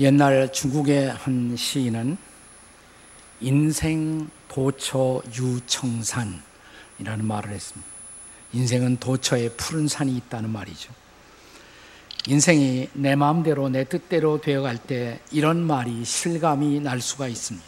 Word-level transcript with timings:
옛날 0.00 0.52
중국의 0.52 1.10
한 1.10 1.56
시인은 1.56 2.16
인생 3.40 4.30
도처 4.46 5.20
유청산이라는 5.36 6.40
말을 7.22 7.50
했습니다. 7.50 7.90
인생은 8.52 8.98
도처에 8.98 9.48
푸른 9.50 9.88
산이 9.88 10.16
있다는 10.16 10.50
말이죠. 10.50 10.92
인생이 12.28 12.90
내 12.92 13.16
마음대로 13.16 13.68
내 13.68 13.82
뜻대로 13.82 14.40
되어갈 14.40 14.78
때 14.78 15.18
이런 15.32 15.66
말이 15.66 16.04
실감이 16.04 16.78
날 16.78 17.00
수가 17.00 17.26
있습니다. 17.26 17.66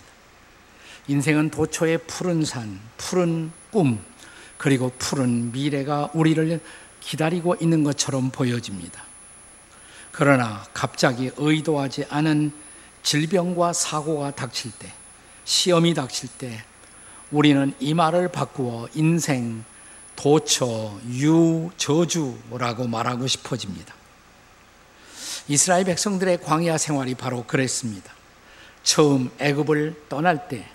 인생은 1.09 1.51
도처의 1.51 1.99
푸른 2.07 2.45
산, 2.45 2.79
푸른 2.97 3.51
꿈, 3.73 3.99
그리고 4.57 4.93
푸른 4.99 5.51
미래가 5.51 6.11
우리를 6.15 6.61
기다리고 7.01 7.57
있는 7.61 7.83
것처럼 7.83 8.31
보여집니다. 8.31 9.10
그러나 10.13 10.65
갑자기 10.73 11.31
의도하지 11.37 12.07
않은 12.09 12.53
질병과 13.03 13.73
사고가 13.73 14.33
닥칠 14.33 14.73
때, 14.79 14.93
시험이 15.45 15.95
닥칠 15.95 16.29
때, 16.39 16.65
우리는 17.31 17.73
이 17.79 17.95
말을 17.95 18.29
바꾸어 18.29 18.89
인생, 18.95 19.65
도처, 20.17 20.99
유, 21.19 21.71
저주라고 21.77 22.87
말하고 22.87 23.27
싶어집니다. 23.27 23.95
이스라엘 25.49 25.85
백성들의 25.85 26.43
광야 26.43 26.77
생활이 26.77 27.15
바로 27.15 27.45
그랬습니다. 27.47 28.13
처음 28.83 29.31
애굽을 29.39 30.05
떠날 30.09 30.49
때, 30.49 30.69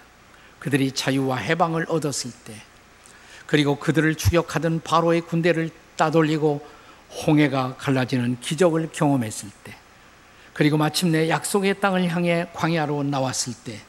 그들이 0.60 0.92
자유와 0.92 1.38
해방을 1.38 1.86
얻었을 1.90 2.32
때, 2.46 2.56
그리고 3.46 3.78
그들을 3.78 4.16
추격하던 4.16 4.82
바로의 4.84 5.22
군대를 5.22 5.70
따돌리고 5.96 6.66
홍해가 7.16 7.76
갈라지는 7.78 8.40
기적을 8.42 8.90
경험했을 8.92 9.50
때, 9.64 9.76
그리고 10.54 10.78
마침내 10.78 11.30
약속의 11.30 11.80
땅을 11.80 12.10
향해 12.10 12.48
광야로 12.54 13.04
나왔을 13.04 13.54
때, 13.64 13.80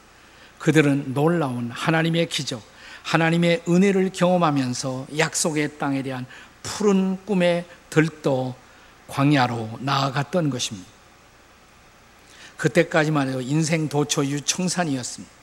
그들은 0.59 1.13
놀라운 1.13 1.71
하나님의 1.71 2.27
기적, 2.29 2.61
하나님의 3.03 3.63
은혜를 3.69 4.11
경험하면서 4.11 5.07
약속의 5.17 5.77
땅에 5.77 6.01
대한 6.03 6.25
푸른 6.63 7.17
꿈에 7.25 7.65
들떠 7.89 8.55
광야로 9.07 9.79
나아갔던 9.79 10.49
것입니다. 10.49 10.89
그때까지만 12.57 13.29
해도 13.29 13.39
인생 13.39 13.87
도처 13.87 14.25
유청산이었습니다. 14.25 15.33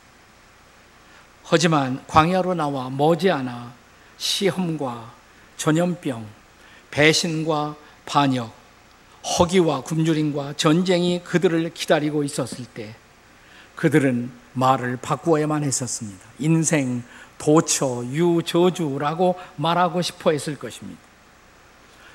하지만 1.44 2.04
광야로 2.06 2.54
나와 2.54 2.90
머지않아 2.90 3.72
시험과 4.16 5.12
전염병, 5.56 6.26
배신과 6.94 7.74
반역, 8.06 8.52
허기와 9.24 9.80
굶주림과 9.80 10.54
전쟁이 10.56 11.22
그들을 11.24 11.74
기다리고 11.74 12.22
있었을 12.22 12.64
때 12.66 12.94
그들은 13.74 14.30
말을 14.52 14.98
바꾸어야만 14.98 15.64
했었습니다. 15.64 16.24
인생, 16.38 17.02
도처, 17.36 18.04
유 18.12 18.42
저주라고 18.44 19.34
말하고 19.56 20.02
싶어 20.02 20.30
했을 20.30 20.56
것입니다. 20.56 21.00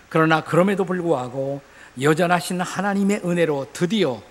그러나 0.07 0.41
그럼에도 0.41 0.85
불구하고 0.85 1.61
여전하신 1.99 2.61
하나님의 2.61 3.21
은혜로 3.25 3.67
드디어 3.73 4.21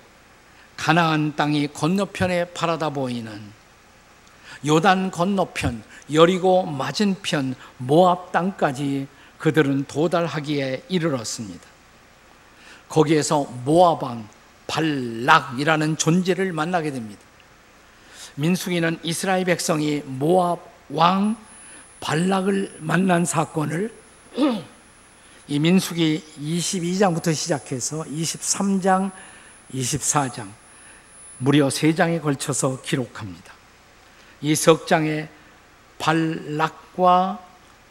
가나안 0.78 1.36
땅이 1.36 1.68
건너편에 1.74 2.52
바라다 2.52 2.88
보이는 2.88 3.42
요단 4.66 5.10
건너편, 5.10 5.82
여리고 6.10 6.64
맞은편 6.64 7.54
모압 7.76 8.32
땅까지 8.32 9.08
그들은 9.38 9.84
도달하기에 9.84 10.84
이르렀습니다. 10.88 11.66
거기에서 12.88 13.44
모압왕 13.64 14.28
발락이라는 14.66 15.96
존재를 15.96 16.52
만나게 16.52 16.90
됩니다. 16.90 17.20
민수기는 18.34 19.00
이스라엘 19.02 19.44
백성이 19.44 20.02
모압 20.04 20.60
왕 20.90 21.36
발락을 22.00 22.76
만난 22.78 23.24
사건을 23.24 23.92
이 25.48 25.58
민수기 25.58 26.22
22장부터 26.40 27.34
시작해서 27.34 28.02
23장, 28.04 29.10
24장 29.74 30.48
무려 31.38 31.68
3장에 31.68 32.20
걸쳐서 32.22 32.82
기록합니다. 32.82 33.52
이 34.40 34.54
석장에 34.54 35.28
발락과 35.98 37.40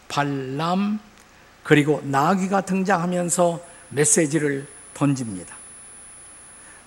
발람 0.08 1.00
그리고 1.68 2.02
나귀가 2.06 2.62
등장하면서 2.62 3.60
메시지를 3.90 4.66
던집니다. 4.94 5.54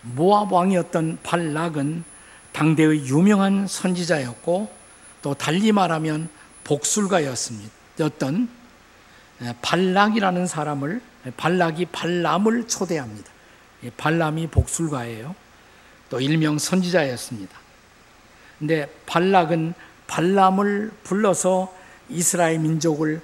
모압 0.01 0.51
왕이었던 0.51 1.19
발락은 1.23 2.03
당대의 2.53 3.05
유명한 3.05 3.67
선지자였고 3.67 4.73
또 5.21 5.35
달리 5.35 5.71
말하면 5.73 6.31
복술가였습니다. 6.65 7.71
였던 8.01 8.49
발락이라는 9.61 10.47
사람을 10.47 11.03
발락이 11.37 11.85
발람을 11.93 12.67
초대합니다. 12.67 13.31
발람이 13.99 14.47
복술가예요. 14.47 15.35
또 16.09 16.21
일명 16.23 16.57
선지자였습니다. 16.57 17.55
근데 18.59 18.91
발락은 19.05 19.75
발람을 20.07 20.91
불러서 21.05 21.71
이스라엘 22.09 22.61
민족을 22.61 23.21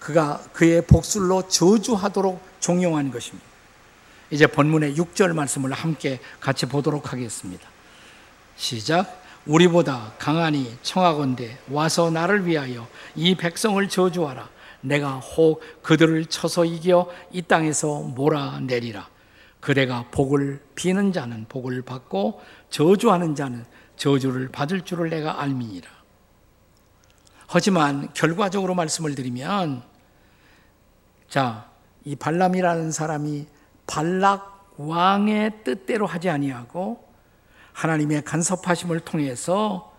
그가 0.00 0.42
그의 0.52 0.84
복술로 0.86 1.46
저주하도록 1.48 2.42
종용한 2.58 3.10
것입니다. 3.10 3.46
이제 4.30 4.46
본문의 4.46 4.94
6절 4.94 5.34
말씀을 5.34 5.72
함께 5.72 6.18
같이 6.40 6.66
보도록 6.66 7.12
하겠습니다. 7.12 7.68
시작. 8.56 9.20
우리보다 9.46 10.12
강하니 10.18 10.76
청하건대 10.82 11.58
와서 11.70 12.10
나를 12.10 12.46
위하여 12.46 12.86
이 13.14 13.34
백성을 13.34 13.86
저주하라. 13.88 14.48
내가 14.82 15.18
혹 15.18 15.62
그들을 15.82 16.26
쳐서 16.26 16.64
이겨 16.64 17.10
이 17.32 17.42
땅에서 17.42 18.00
몰아내리라. 18.00 19.08
그대가 19.60 20.06
복을 20.10 20.62
비는 20.74 21.12
자는 21.12 21.46
복을 21.48 21.82
받고 21.82 22.40
저주하는 22.70 23.34
자는 23.34 23.64
저주를 23.96 24.48
받을 24.48 24.82
줄을 24.82 25.10
내가 25.10 25.42
알미니라. 25.42 25.88
하지만 27.46 28.12
결과적으로 28.14 28.74
말씀을 28.74 29.14
드리면 29.14 29.89
자, 31.30 31.70
이 32.04 32.16
발람이라는 32.16 32.90
사람이 32.90 33.46
발락 33.86 34.74
왕의 34.76 35.62
뜻대로 35.62 36.04
하지 36.04 36.28
아니하고 36.28 37.08
하나님의 37.72 38.24
간섭하심을 38.24 39.00
통해서 39.00 39.94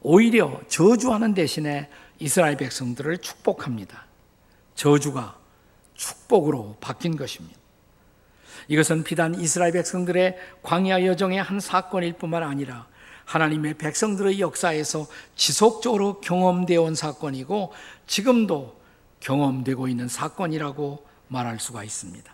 오히려 0.00 0.60
저주하는 0.68 1.34
대신에 1.34 1.90
이스라엘 2.20 2.56
백성들을 2.56 3.18
축복합니다. 3.18 4.04
저주가 4.76 5.36
축복으로 5.94 6.76
바뀐 6.80 7.16
것입니다. 7.16 7.58
이것은 8.68 9.02
비단 9.02 9.34
이스라엘 9.34 9.72
백성들의 9.72 10.38
광야 10.62 11.04
여정의 11.04 11.42
한 11.42 11.58
사건일 11.58 12.12
뿐만 12.12 12.44
아니라 12.44 12.86
하나님의 13.24 13.74
백성들의 13.74 14.38
역사에서 14.38 15.08
지속적으로 15.34 16.20
경험되어 16.20 16.80
온 16.80 16.94
사건이고 16.94 17.72
지금도 18.06 18.75
경험되고 19.26 19.88
있는 19.88 20.06
사건이라고 20.06 21.04
말할 21.26 21.58
수가 21.58 21.82
있습니다. 21.82 22.32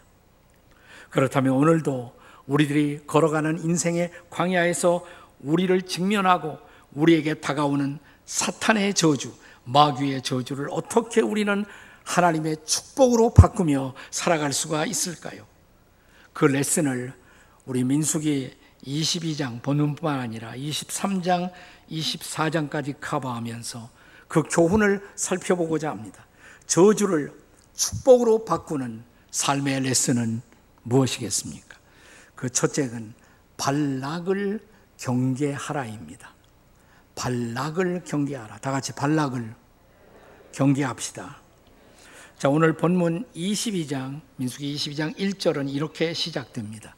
그렇다면 1.09 1.55
오늘도 1.55 2.15
우리들이 2.47 3.05
걸어가는 3.07 3.65
인생의 3.65 4.11
광야에서 4.29 5.05
우리를 5.41 5.83
직면하고 5.83 6.59
우리에게 6.93 7.35
다가오는 7.35 7.99
사탄의 8.27 8.93
저주, 8.93 9.33
마귀의 9.65 10.21
저주를 10.23 10.69
어떻게 10.71 11.23
우리는 11.23 11.65
하나님의 12.05 12.59
축복으로 12.67 13.33
바꾸며 13.33 13.95
살아갈 14.11 14.53
수가 14.53 14.85
있을까요? 14.85 15.47
그 16.35 16.45
레슨을 16.45 17.15
우리 17.65 17.85
민숙이 17.85 18.55
22장 18.85 19.63
본문뿐만 19.63 20.21
아니라 20.21 20.53
23장, 20.53 21.51
24장까지 21.91 22.97
커버하면서 23.01 23.89
그 24.29 24.43
교훈을 24.43 25.09
살펴보고자 25.15 25.91
합니다. 25.91 26.27
저주를 26.73 27.31
축복으로 27.75 28.47
바꾸는 28.47 29.05
삶의 29.31 29.83
레슨은 29.83 30.41
무엇이겠습니까? 30.85 31.77
그 32.35 32.49
첫째는 32.49 33.13
발락을 33.59 34.59
경계하라입니다. 34.97 36.33
발락을 37.15 38.05
경계하라. 38.05 38.57
다 38.57 38.71
같이 38.71 38.95
발락을 38.95 39.55
경계합시다. 40.53 41.37
자, 42.39 42.49
오늘 42.49 42.75
본문 42.75 43.27
22장, 43.37 44.23
민수기 44.37 44.75
22장 44.75 45.15
1절은 45.19 45.71
이렇게 45.71 46.15
시작됩니다. 46.15 46.97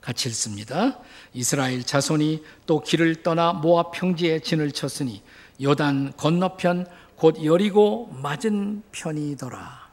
같이 0.00 0.28
읽습니다. 0.28 1.00
이스라엘 1.34 1.82
자손이 1.82 2.44
또 2.66 2.80
길을 2.80 3.24
떠나 3.24 3.52
모압 3.52 3.90
평지에 3.90 4.38
진을 4.38 4.70
쳤으니 4.70 5.24
요단 5.60 6.12
건너편 6.16 6.86
곧 7.22 7.44
여리고 7.44 8.08
맞은 8.20 8.82
편이더라. 8.90 9.92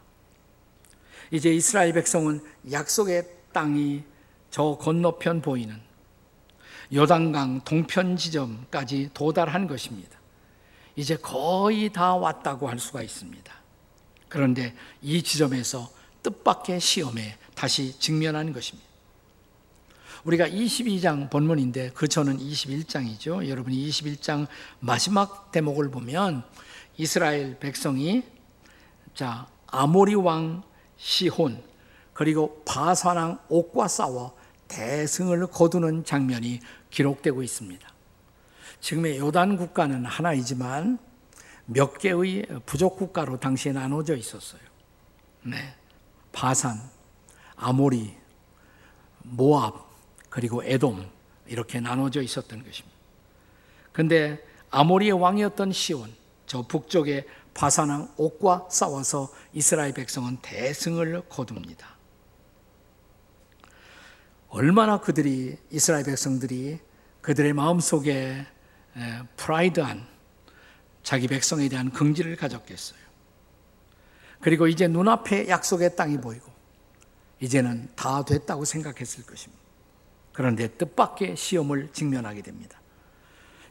이제 1.30 1.54
이스라엘 1.54 1.94
백성은 1.94 2.42
약속의 2.72 3.24
땅이 3.54 4.02
저 4.50 4.76
건너편 4.82 5.40
보이는 5.44 5.80
요단강 6.92 7.62
동편 7.66 8.18
지점까지 8.18 9.12
도달한 9.14 9.68
것입니다. 9.68 10.18
이제 10.96 11.18
거의 11.18 11.94
다 11.94 12.16
왔다고 12.16 12.68
할 12.68 12.80
수가 12.80 13.04
있습니다. 13.04 13.54
그런데 14.28 14.74
이 15.04 15.22
지점에서 15.22 15.88
뜻밖의 16.24 16.80
시험에 16.80 17.38
다시 17.54 17.96
직면한 18.00 18.54
것입니다. 18.54 18.90
우리가 20.24 20.48
22장 20.48 21.30
본문인데 21.30 21.92
그 21.94 22.08
전은 22.08 22.40
21장이죠. 22.40 23.48
여러분이 23.48 23.88
21장 23.88 24.48
마지막 24.80 25.52
대목을 25.52 25.92
보면 25.92 26.44
이스라엘 27.00 27.58
백성이 27.58 28.24
자 29.16 29.48
아모리 29.68 30.16
왕 30.16 30.64
시혼 30.98 31.64
그리고 32.12 32.62
바사왕 32.66 33.40
옥과 33.48 33.88
싸워 33.88 34.38
대승을 34.68 35.48
거두는 35.48 36.04
장면이 36.04 36.60
기록되고 36.90 37.42
있습니다. 37.42 37.88
지금의 38.82 39.18
요단 39.18 39.56
국가는 39.56 40.04
하나이지만 40.04 41.00
몇 41.68 41.98
개의 42.00 42.46
부족 42.66 42.98
국가로 42.98 43.40
당시에 43.40 43.72
나눠져 43.72 44.18
있었어요. 44.18 44.62
네. 45.44 45.56
바산, 46.34 46.82
아모리, 47.56 48.14
모압, 49.24 49.88
그리고 50.30 50.66
에돔 50.66 51.10
이렇게 51.48 51.80
나눠져 51.80 52.22
있었던 52.22 52.62
것입니다. 52.62 52.98
근데 53.94 54.46
아모리의 54.70 55.14
왕이었던 55.14 55.72
시온, 55.72 56.19
저 56.50 56.64
북쪽의 56.64 57.28
바산왕 57.54 58.16
옥과 58.18 58.70
싸워서 58.72 59.32
이스라엘 59.54 59.94
백성은 59.94 60.40
대승을 60.42 61.30
거둡니다. 61.30 61.96
얼마나 64.48 65.00
그들이 65.00 65.58
이스라엘 65.70 66.04
백성들이 66.06 66.80
그들의 67.22 67.54
마음속에 67.54 68.48
프라이드한 69.38 70.08
자기 71.04 71.28
백성에 71.28 71.70
대한 71.70 71.92
긍지를 71.92 72.36
가졌겠어요. 72.36 73.00
그리고 74.42 74.68
이제 74.68 74.88
눈앞에 74.88 75.50
약속의 75.50 75.96
땅이 75.96 76.18
보이고 76.18 76.52
이제는 77.42 77.90
다 77.96 78.26
됐다고 78.26 78.66
생각했을 78.66 79.24
것입니다. 79.24 79.64
그런데 80.34 80.68
뜻밖의 80.68 81.38
시험을 81.38 81.94
직면하게 81.94 82.42
됩니다. 82.42 82.79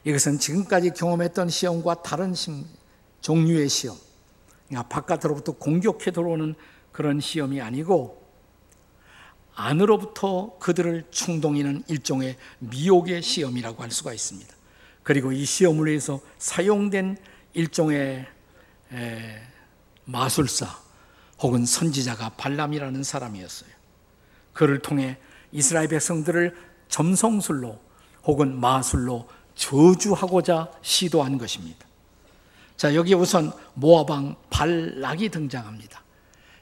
이것은 0.03 0.39
지금까지 0.39 0.91
경험했던 0.91 1.49
시험과 1.49 2.03
다른 2.03 2.33
종류의 3.21 3.69
시험, 3.69 3.97
그러니까 4.67 4.87
바깥으로부터 4.89 5.53
공격해 5.53 6.11
들어오는 6.11 6.55
그런 6.91 7.19
시험이 7.19 7.61
아니고 7.61 8.19
안으로부터 9.55 10.57
그들을 10.59 11.07
충동이는 11.11 11.83
일종의 11.87 12.37
미혹의 12.59 13.21
시험이라고 13.21 13.83
할 13.83 13.91
수가 13.91 14.13
있습니다. 14.13 14.55
그리고 15.03 15.31
이 15.31 15.43
시험을 15.43 15.87
위해서 15.87 16.21
사용된 16.37 17.17
일종의 17.53 18.25
마술사 20.05 20.65
혹은 21.41 21.65
선지자가 21.65 22.29
발람이라는 22.37 23.03
사람이었어요. 23.03 23.69
그를 24.53 24.79
통해 24.79 25.17
이스라엘 25.51 25.87
백성들을 25.87 26.55
점성술로 26.87 27.79
혹은 28.23 28.59
마술로 28.59 29.27
저주하고자 29.59 30.71
시도한 30.81 31.37
것입니다. 31.37 31.85
자, 32.77 32.95
여기 32.95 33.13
우선 33.13 33.51
모아방 33.73 34.37
발락이 34.49 35.27
등장합니다. 35.29 36.01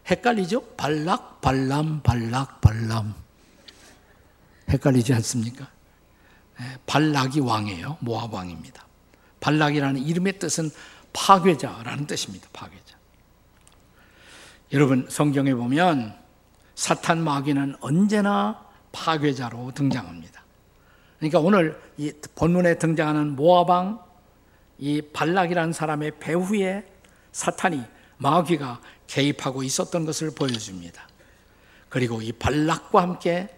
헷갈리죠? 0.08 0.62
발락, 0.76 1.40
발람, 1.42 2.02
발락, 2.02 2.60
발람. 2.60 3.14
헷갈리지 4.70 5.14
않습니까? 5.14 5.70
네, 6.60 6.78
발락이 6.88 7.40
왕이에요. 7.40 7.98
모압 8.00 8.34
왕입니다. 8.34 8.84
발락이라는 9.42 10.02
이름의 10.02 10.40
뜻은 10.40 10.72
파괴자라는 11.14 12.08
뜻입니다. 12.08 12.50
파괴자. 12.52 12.98
여러분 14.74 15.06
성경에 15.08 15.54
보면 15.54 16.18
사탄 16.74 17.24
마귀는 17.24 17.76
언제나 17.80 18.66
파괴자로 18.92 19.72
등장합니다. 19.76 20.47
그러니까 21.18 21.40
오늘 21.40 21.80
이 21.98 22.12
본문에 22.36 22.78
등장하는 22.78 23.36
모아방 23.36 24.00
이 24.78 25.02
발락이라는 25.02 25.74
사람의 25.74 26.20
배후에 26.20 26.86
사탄이 27.32 27.82
마귀가 28.18 28.82
개입하고 29.08 29.64
있었던 29.64 30.06
것을 30.06 30.32
보여줍니다. 30.36 31.08
그리고 31.90 32.22
이 32.22 32.32
발락과 32.32 33.02
함께 33.02 33.50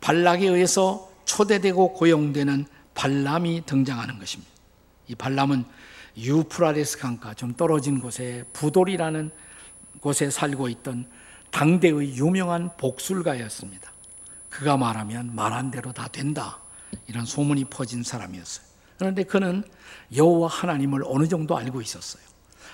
발락에 0.00 0.46
의해서 0.46 1.10
초대되고 1.24 1.94
고용되는 1.94 2.66
발람이 2.94 3.64
등장하는 3.66 4.18
것입니다. 4.18 4.52
이 5.08 5.14
발람은 5.14 5.64
유프라데스 6.16 6.98
강가 6.98 7.34
좀 7.34 7.54
떨어진 7.54 8.00
곳에 8.00 8.44
부돌이라는 8.52 9.30
곳에 10.00 10.30
살고 10.30 10.68
있던 10.68 11.10
당대의 11.50 12.16
유명한 12.16 12.70
복술가였습니다. 12.76 13.92
그가 14.48 14.76
말하면 14.76 15.34
말한 15.34 15.70
대로 15.70 15.92
다 15.92 16.08
된다. 16.08 16.60
이런 17.06 17.24
소문이 17.24 17.64
퍼진 17.66 18.02
사람이었어요. 18.02 18.66
그런데 18.98 19.24
그는 19.24 19.64
여호와 20.14 20.48
하나님을 20.48 21.02
어느 21.06 21.28
정도 21.28 21.56
알고 21.56 21.80
있었어요. 21.80 22.22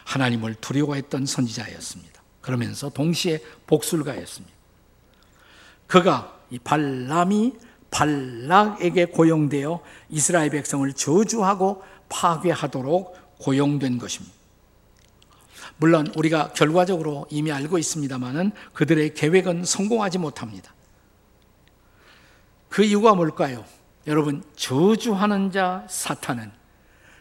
하나님을 0.05 0.57
두려워했던 0.57 1.27
선지자였습니다. 1.27 2.23
그러면서 2.41 2.91
동시에 2.91 3.41
복술가였습니다. 3.67 4.55
그가 5.87 6.39
이 6.51 6.59
발람이 6.59 7.55
발락에게 7.91 9.07
고용되어 9.07 9.83
이스라엘 10.09 10.51
백성을 10.51 10.91
저주하고 10.93 11.83
파괴하도록 12.09 13.39
고용된 13.39 13.99
것입니다. 13.99 14.35
물론 15.77 16.13
우리가 16.15 16.53
결과적으로 16.53 17.27
이미 17.31 17.51
알고 17.51 17.79
있습니다만은 17.79 18.53
그들의 18.75 19.15
계획은 19.15 19.65
성공하지 19.65 20.19
못합니다. 20.19 20.75
그 22.69 22.85
이유가 22.85 23.15
뭘까요? 23.15 23.65
여러분, 24.07 24.43
저주하는 24.57 25.53
자 25.53 25.87
사탄은 25.89 26.51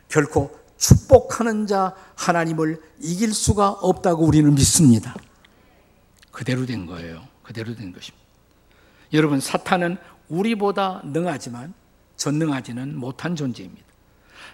결코 0.07 0.57
축복하는 0.77 1.67
자 1.67 1.93
하나님을 2.15 2.81
이길 3.01 3.33
수가 3.33 3.69
없다고 3.69 4.25
우리는 4.25 4.53
믿습니다. 4.55 5.15
그대로 6.31 6.65
된 6.65 6.85
거예요. 6.85 7.27
그대로 7.43 7.75
된 7.75 7.91
것입니다. 7.91 8.25
여러분, 9.13 9.39
사탄은 9.39 9.97
우리보다 10.29 11.01
능하지만 11.03 11.73
전능하지는 12.15 12.97
못한 12.97 13.35
존재입니다. 13.35 13.87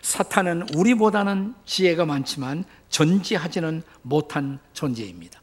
사탄은 0.01 0.67
우리보다는 0.75 1.55
지혜가 1.65 2.05
많지만 2.05 2.63
전지하지는 2.89 3.83
못한 4.01 4.59
존재입니다. 4.73 5.41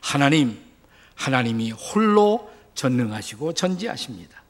하나님, 0.00 0.60
하나님이 1.14 1.72
홀로 1.72 2.50
전능하시고 2.74 3.54
전지하십니다. 3.54 4.41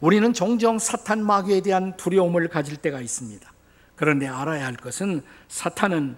우리는 0.00 0.32
종종 0.32 0.78
사탄 0.78 1.24
마귀에 1.24 1.60
대한 1.60 1.96
두려움을 1.96 2.48
가질 2.48 2.76
때가 2.76 3.00
있습니다. 3.00 3.52
그런데 3.96 4.26
알아야 4.26 4.64
할 4.64 4.76
것은 4.76 5.22
사탄은 5.48 6.16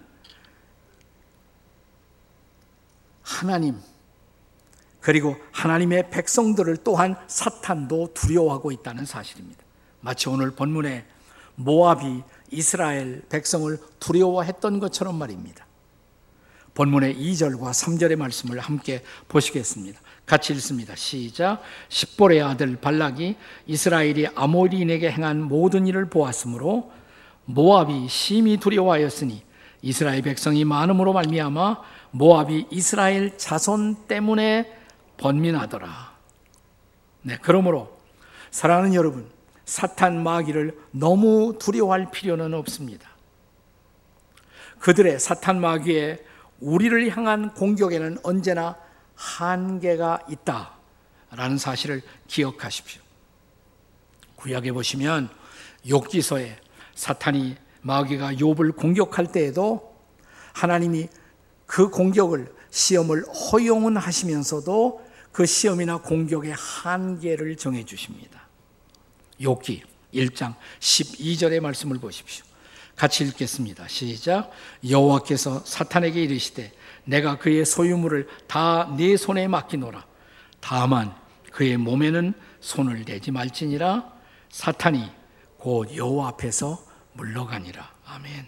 하나님, 3.21 3.79
그리고 5.01 5.35
하나님의 5.51 6.09
백성들을 6.11 6.77
또한 6.77 7.17
사탄도 7.27 8.13
두려워하고 8.13 8.71
있다는 8.71 9.05
사실입니다. 9.05 9.61
마치 9.99 10.29
오늘 10.29 10.51
본문에 10.51 11.05
모압이 11.55 12.23
이스라엘 12.51 13.21
백성을 13.29 13.77
두려워했던 13.99 14.79
것처럼 14.79 15.17
말입니다. 15.17 15.65
본문의 16.73 17.15
2절과 17.15 17.69
3절의 17.71 18.15
말씀을 18.15 18.59
함께 18.59 19.03
보시겠습니다. 19.27 19.99
같이 20.25 20.53
읽습니다. 20.53 20.95
시작. 20.95 21.61
십볼의 21.89 22.41
아들 22.41 22.75
발락이 22.77 23.35
이스라엘이 23.67 24.27
아모리인에게 24.35 25.11
행한 25.11 25.43
모든 25.43 25.85
일을 25.85 26.09
보았으므로 26.09 26.91
모압이 27.45 28.07
심히 28.07 28.57
두려워하였으니 28.57 29.43
이스라엘 29.81 30.21
백성이 30.21 30.63
많음으로 30.65 31.13
말미암아 31.13 31.81
모압이 32.11 32.67
이스라엘 32.71 33.37
자손 33.37 34.07
때문에 34.07 34.71
번민하더라. 35.17 36.13
네, 37.23 37.37
그러므로 37.41 37.99
사랑하는 38.49 38.93
여러분, 38.93 39.29
사탄 39.65 40.21
마귀를 40.23 40.77
너무 40.91 41.57
두려워할 41.59 42.11
필요는 42.11 42.53
없습니다. 42.53 43.09
그들의 44.79 45.19
사탄 45.19 45.61
마귀의 45.61 46.19
우리를 46.59 47.15
향한 47.15 47.53
공격에는 47.53 48.19
언제나 48.23 48.77
한계가 49.15 50.25
있다 50.29 50.73
라는 51.31 51.57
사실을 51.57 52.01
기억하십시오. 52.27 53.01
구약에 54.35 54.71
보시면 54.71 55.29
욥기서에 55.85 56.55
사탄이 56.95 57.55
마귀가 57.81 58.33
욥을 58.33 58.75
공격할 58.75 59.31
때에도 59.31 59.95
하나님이 60.53 61.07
그 61.65 61.89
공격을 61.89 62.53
시험을 62.71 63.23
허용은 63.25 63.97
하시면서도 63.97 65.05
그 65.31 65.45
시험이나 65.45 65.97
공격의 65.97 66.53
한계를 66.53 67.57
정해 67.57 67.83
주십니다. 67.83 68.47
욥기 69.39 69.81
1장 70.13 70.55
12절의 70.79 71.59
말씀을 71.59 71.97
보십시오. 71.97 72.45
같이 72.95 73.23
읽겠습니다. 73.25 73.87
시작. 73.87 74.51
여호와께서 74.87 75.63
사탄에게 75.65 76.21
이르시되 76.23 76.71
내가 77.05 77.37
그의 77.37 77.65
소유물을 77.65 78.27
다 78.47 78.93
네 78.97 79.17
손에 79.17 79.47
맡기노라. 79.47 80.05
다만 80.59 81.13
그의 81.51 81.77
몸에는 81.77 82.33
손을 82.61 83.03
대지 83.05 83.31
말지니라. 83.31 84.11
사탄이 84.49 85.09
곧 85.57 85.95
여호와 85.95 86.29
앞에서 86.29 86.83
물러가니라. 87.13 87.91
아멘. 88.05 88.45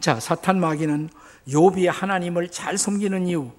자, 0.00 0.18
사탄 0.18 0.60
마귀는 0.60 1.10
요비 1.50 1.86
하나님을 1.86 2.50
잘 2.50 2.76
섬기는 2.78 3.26
이유 3.26 3.52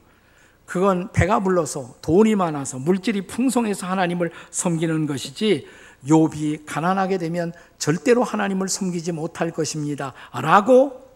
그건 0.66 1.12
배가 1.12 1.40
불러서 1.42 1.96
돈이 2.02 2.36
많아서 2.36 2.80
물질이 2.80 3.28
풍성해서 3.28 3.88
하나님을 3.88 4.32
섬기는 4.52 5.06
것이지 5.06 5.68
욥이 6.08 6.65
가난하게 6.65 7.17
되면 7.17 7.53
절대로 7.77 8.24
하나님을 8.24 8.67
섬기지 8.67 9.12
못할 9.12 9.51
것입니다. 9.51 10.13
라고 10.34 11.10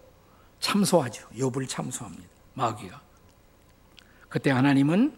참소하죠. 0.60 1.26
욥을 1.36 1.68
참소합니다. 1.68 2.28
마귀가. 2.54 3.00
그때 4.28 4.50
하나님은 4.50 5.12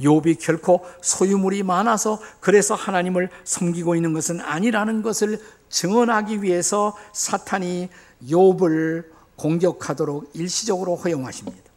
욥이 0.00 0.38
결코 0.40 0.84
소유물이 1.02 1.62
많아서 1.64 2.20
그래서 2.40 2.74
하나님을 2.74 3.30
섬기고 3.44 3.96
있는 3.96 4.12
것은 4.12 4.40
아니라는 4.40 5.02
것을 5.02 5.40
증언하기 5.68 6.42
위해서 6.42 6.96
사탄이 7.12 7.88
욥을 8.24 9.06
공격하도록 9.36 10.30
일시적으로 10.34 10.96
허용하십니다. 10.96 11.68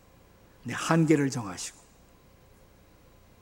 네, 0.64 0.74
한계를 0.74 1.30
정하시고 1.30 1.80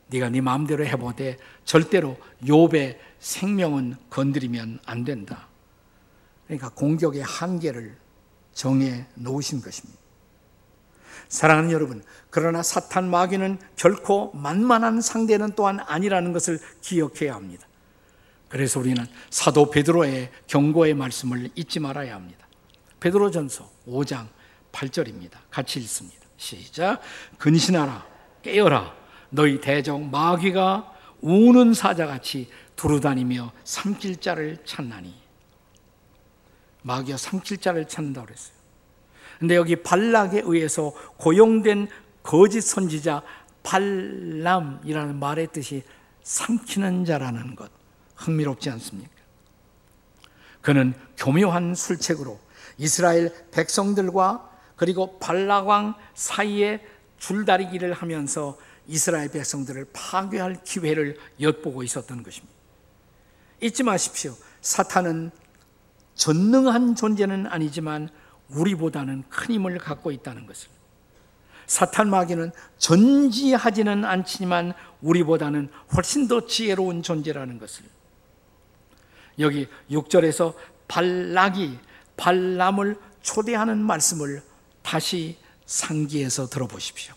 네가 0.08 0.30
네 0.30 0.42
마음대로 0.42 0.86
해보되 0.86 1.38
절대로 1.66 2.18
욥의 2.44 2.98
생명은 3.20 3.96
건드리면 4.10 4.80
안 4.86 5.04
된다. 5.04 5.48
그러니까 6.46 6.70
공격의 6.70 7.22
한계를 7.22 7.96
정해 8.54 9.06
놓으신 9.16 9.62
것입니다. 9.62 10.00
사랑하는 11.28 11.72
여러분, 11.72 12.04
그러나 12.32 12.64
사탄 12.64 13.10
마귀는 13.10 13.60
결코 13.76 14.32
만만한 14.34 15.00
상대는 15.00 15.54
또한 15.56 15.80
아니라는 15.80 16.34
것을 16.34 16.60
기억해야 16.82 17.36
합니다. 17.36 17.68
그래서 18.48 18.80
우리는 18.80 19.06
사도 19.30 19.70
베드로의 19.70 20.32
경고의 20.48 20.96
말씀을 20.96 21.52
잊지 21.54 21.80
말아야 21.80 22.16
합니다. 22.16 22.48
베드로전서 23.00 23.70
5장 23.88 24.28
8절입니다. 24.72 25.34
같이 25.52 25.80
읽습니다. 25.82 26.20
시작. 26.38 27.00
근신하라, 27.38 28.06
깨어라. 28.42 28.94
너희 29.30 29.62
대적 29.62 30.02
마귀가 30.02 30.94
우는 31.22 31.74
사자같이 31.74 32.50
두루다니며 32.80 33.52
삼킬 33.66 34.22
자를 34.22 34.58
찾나니. 34.64 35.14
마귀가 36.84 37.18
삼킬 37.18 37.58
자를 37.58 37.86
찾는다고 37.86 38.28
그랬어요. 38.28 38.54
근데 39.38 39.58
여기 39.58 39.76
발락에 39.76 40.44
의해서 40.46 40.94
고용된 41.18 41.90
거짓 42.24 42.62
선지자 42.62 43.22
발람이라는 43.64 45.20
말의 45.20 45.48
뜻이 45.52 45.84
삼키는 46.24 47.04
자라는 47.04 47.58
것. 47.58 47.70
흥미롭지 48.16 48.70
않습니까? 48.70 49.12
그는 50.62 50.94
교묘한 51.18 51.76
술책으로 51.76 52.40
이스라엘 52.78 53.34
백성들과 53.52 54.50
그리고 54.78 55.20
발락왕 55.20 55.96
사이에 56.14 56.86
줄다리기를 57.18 57.92
하면서 57.92 58.58
이스라엘 58.88 59.30
백성들을 59.30 59.88
파괴할 59.92 60.64
기회를 60.64 61.18
엿보고 61.42 61.84
있었던 61.84 62.24
것입니다. 62.24 62.59
잊지 63.62 63.84
마십시오. 63.84 64.36
사탄은 64.62 65.32
전능한 66.16 66.96
존재는 66.96 67.48
아니지만 67.48 68.10
우리보다는 68.50 69.24
큰 69.30 69.56
힘을 69.56 69.78
갖고 69.78 70.12
있다는 70.12 70.46
것을. 70.46 70.70
사탄 71.66 72.10
마귀는 72.10 72.52
전지하지는 72.78 74.04
않지만 74.04 74.74
우리보다는 75.02 75.70
훨씬 75.96 76.28
더 76.28 76.46
지혜로운 76.46 77.04
존재라는 77.04 77.60
것을. 77.60 77.86
여기 79.38 79.68
6절에서 79.92 80.56
발락이 80.88 81.78
발람을 82.18 82.98
초대하는 83.22 83.78
말씀을 83.78 84.44
다시 84.82 85.38
상기해서 85.66 86.48
들어보십시오. 86.48 87.14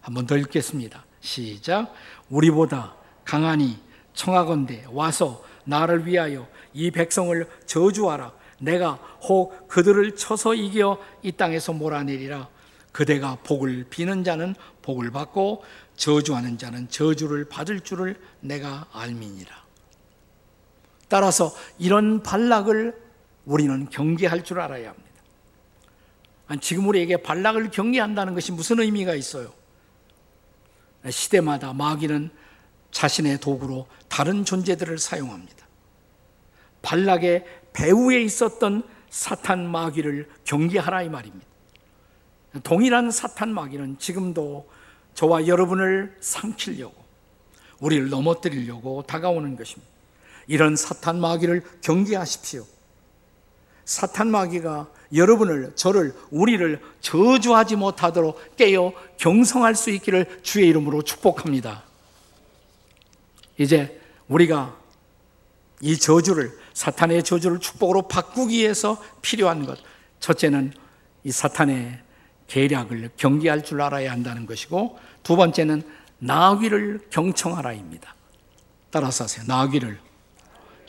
한번 0.00 0.26
더 0.26 0.36
읽겠습니다. 0.36 1.04
시작. 1.20 1.92
우리보다 2.28 2.94
강하니 3.24 3.80
청하건대 4.14 4.84
와서 4.90 5.42
나를 5.66 6.06
위하여 6.06 6.48
이 6.72 6.90
백성을 6.90 7.46
저주하라. 7.66 8.32
내가 8.58 8.94
혹 9.28 9.68
그들을 9.68 10.16
쳐서 10.16 10.54
이겨 10.54 10.98
이 11.22 11.32
땅에서 11.32 11.72
몰아내리라. 11.72 12.48
그대가 12.92 13.36
복을 13.44 13.86
비는 13.90 14.24
자는 14.24 14.54
복을 14.80 15.10
받고 15.10 15.62
저주하는 15.96 16.56
자는 16.56 16.88
저주를 16.88 17.46
받을 17.46 17.80
줄을 17.80 18.18
내가 18.40 18.86
알미니라. 18.92 19.54
따라서 21.08 21.52
이런 21.78 22.22
반락을 22.22 22.98
우리는 23.44 23.88
경계할 23.90 24.44
줄 24.44 24.60
알아야 24.60 24.88
합니다. 24.90 25.06
지금 26.60 26.88
우리에게 26.88 27.18
반락을 27.18 27.70
경계한다는 27.70 28.34
것이 28.34 28.52
무슨 28.52 28.80
의미가 28.80 29.14
있어요? 29.14 29.52
시대마다 31.08 31.72
마귀는 31.72 32.30
자신의 32.90 33.40
도구로 33.40 33.86
다른 34.08 34.44
존재들을 34.44 34.98
사용합니다. 34.98 35.66
발락의 36.82 37.44
배후에 37.72 38.22
있었던 38.22 38.82
사탄 39.10 39.66
마귀를 39.70 40.28
경계하라 40.44 41.02
이 41.02 41.08
말입니다. 41.08 41.46
동일한 42.62 43.10
사탄 43.10 43.52
마귀는 43.52 43.98
지금도 43.98 44.68
저와 45.14 45.46
여러분을 45.46 46.16
삼키려고 46.20 46.94
우리를 47.80 48.08
넘어뜨리려고 48.08 49.02
다가오는 49.02 49.56
것입니다. 49.56 49.90
이런 50.46 50.76
사탄 50.76 51.20
마귀를 51.20 51.62
경계하십시오. 51.82 52.64
사탄 53.84 54.30
마귀가 54.30 54.88
여러분을, 55.14 55.72
저를, 55.76 56.14
우리를 56.30 56.80
저주하지 57.00 57.76
못하도록 57.76 58.56
깨어 58.56 58.92
경성할 59.16 59.74
수 59.76 59.90
있기를 59.90 60.40
주의 60.42 60.68
이름으로 60.68 61.02
축복합니다. 61.02 61.85
이제 63.58 64.00
우리가 64.28 64.76
이 65.80 65.96
저주를, 65.96 66.58
사탄의 66.72 67.22
저주를 67.22 67.60
축복으로 67.60 68.08
바꾸기 68.08 68.56
위해서 68.56 69.02
필요한 69.22 69.66
것. 69.66 69.78
첫째는 70.20 70.72
이 71.24 71.32
사탄의 71.32 72.00
계략을 72.46 73.10
경계할 73.16 73.64
줄 73.64 73.82
알아야 73.82 74.10
한다는 74.12 74.46
것이고, 74.46 74.98
두 75.22 75.36
번째는 75.36 75.82
나귀를 76.18 77.08
경청하라입니다. 77.10 78.14
따라서 78.90 79.24
하세요. 79.24 79.44
나귀를 79.46 80.00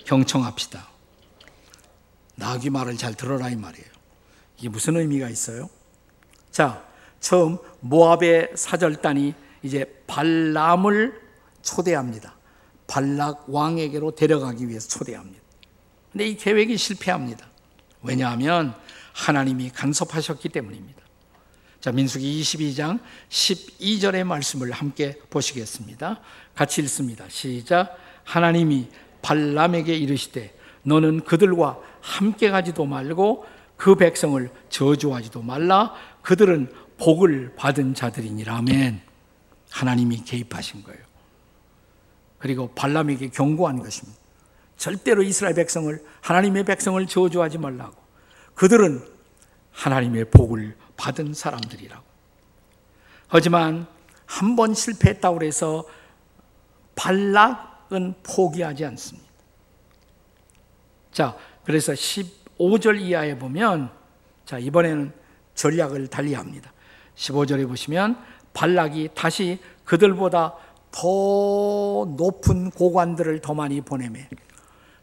경청합시다. 0.06 0.88
나귀 2.36 2.70
말을 2.70 2.96
잘 2.98 3.14
들어라 3.14 3.50
이 3.50 3.56
말이에요. 3.56 3.88
이게 4.58 4.70
무슨 4.70 4.96
의미가 4.96 5.28
있어요? 5.30 5.70
자, 6.52 6.86
처음 7.20 7.58
모압의 7.82 8.52
사절단이 8.56 9.34
이제 9.64 10.04
발람을 10.08 11.20
초대합니다. 11.62 12.37
발락 12.88 13.46
왕에게로 13.48 14.16
데려가기 14.16 14.68
위해서 14.68 14.88
초대합니다. 14.88 15.42
근데 16.12 16.28
이 16.28 16.38
계획이 16.38 16.78
실패합니다. 16.78 17.46
왜냐하면 18.02 18.74
하나님이 19.14 19.70
간섭하셨기 19.72 20.50
때문입니다. 20.50 21.02
자, 21.80 21.92
민수기 21.92 22.42
22장 22.42 23.00
12절의 23.30 24.24
말씀을 24.24 24.72
함께 24.72 25.20
보시겠습니다. 25.30 26.22
같이 26.56 26.82
읽습니다. 26.82 27.26
시작. 27.30 27.98
하나님이 28.24 28.90
발람에게 29.22 29.96
이르시되 29.96 30.58
너는 30.84 31.22
그들과 31.24 31.80
함께 32.02 32.50
가지도 32.50 32.86
말고 32.86 33.46
그 33.76 33.96
백성을 33.96 34.50
저주하지도 34.70 35.42
말라. 35.42 35.94
그들은 36.22 36.72
복을 36.98 37.54
받은 37.56 37.94
자들이니라. 37.94 38.58
아멘. 38.58 39.02
하나님이 39.70 40.24
개입하신 40.24 40.84
거예요. 40.84 41.07
그리고 42.38 42.70
발람에게 42.76 43.30
경고한 43.30 43.80
것입니다. 43.80 44.18
절대로 44.78 45.24
이스라엘 45.24 45.56
백성을, 45.56 46.04
하나님의 46.22 46.64
백성을 46.66 47.06
저주하지 47.08 47.58
말라고. 47.58 47.96
그들은 48.54 49.04
하나님의 49.72 50.26
복을 50.30 50.76
받은 50.98 51.34
사람들이라고. 51.34 52.04
하지만 53.28 53.88
한 54.26 54.56
번 54.56 54.74
실패했다고 54.74 55.44
해서 55.44 55.86
발락은 56.96 58.16
포기하지 58.24 58.86
않습니다. 58.86 59.28
자, 61.12 61.36
그래서 61.64 61.94
15절 61.94 63.00
이하에 63.00 63.38
보면 63.38 63.90
자, 64.46 64.60
이번에는 64.60 65.14
전략을 65.56 66.08
달리합니다. 66.08 66.72
15절에 67.16 67.68
보시면 67.68 68.18
발락이 68.54 69.10
다시 69.16 69.60
그들보다 69.86 70.56
더 70.98 72.06
높은 72.18 72.72
고관들을 72.72 73.42
더 73.42 73.54
많이 73.54 73.82
보내매 73.82 74.28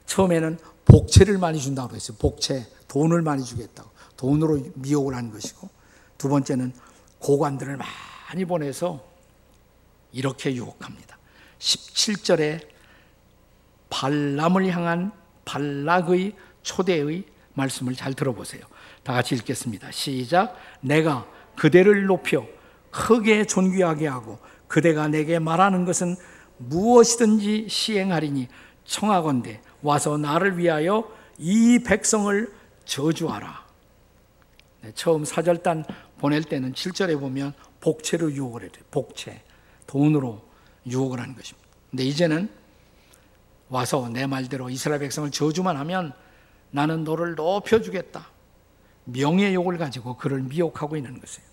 처음에는 0.07 0.59
복채를 0.85 1.39
많이 1.39 1.61
준다고 1.61 1.95
했어요. 1.95 2.17
복채, 2.21 2.67
돈을 2.89 3.23
많이 3.23 3.45
주겠다고. 3.45 3.91
돈으로 4.17 4.61
미혹을 4.75 5.15
한 5.15 5.31
것이고 5.31 5.69
두 6.19 6.29
번째는 6.29 6.73
고관들을 7.21 7.79
많이 7.79 8.45
보내서 8.45 9.05
이렇게 10.11 10.55
유혹합니다. 10.57 11.17
17절에 11.61 12.67
발람을 13.89 14.67
향한 14.73 15.13
발락의 15.45 16.35
초대의 16.63 17.25
말씀을 17.55 17.95
잘 17.95 18.15
들어보세요. 18.15 18.63
다 19.05 19.13
같이 19.13 19.37
읽겠습니다. 19.37 19.93
시작. 19.93 20.57
내가 20.81 21.27
그대를 21.55 22.07
높여 22.07 22.45
크게 22.91 23.45
존귀하게 23.45 24.09
하고 24.09 24.39
그대가 24.75 25.07
내게 25.07 25.39
말하는 25.39 25.85
것은 25.85 26.17
무엇이든지 26.57 27.69
시행하리니 27.69 28.49
청하건대 28.85 29.61
와서 29.83 30.19
나를 30.19 30.59
위하여 30.59 31.09
이 31.39 31.79
백성을 31.79 32.53
저주하라. 32.85 33.65
네, 34.81 34.91
처음 34.97 35.25
사절단 35.25 35.85
보낼 36.19 36.43
때는 36.43 36.73
7절에 36.73 37.21
보면 37.21 37.55
복채로 37.81 38.33
유혹을 38.33 38.63
해요. 38.63 38.71
복채. 38.91 39.45
돈으로 39.87 40.43
유혹을 40.89 41.21
하는 41.21 41.37
것입니다. 41.37 41.69
근데 41.93 42.03
이제는 42.03 42.51
와서 43.69 44.09
내 44.09 44.27
말대로 44.27 44.71
이스라엘 44.71 44.99
백성을 44.99 45.31
저주만 45.31 45.77
하면 45.77 46.13
나는 46.73 47.05
너를 47.05 47.37
높여주겠다. 47.37 48.27
명예욕을 49.05 49.79
가지고 49.79 50.17
그를 50.17 50.43
미혹하고 50.43 50.97
있는 50.97 51.21
것이에요. 51.21 51.49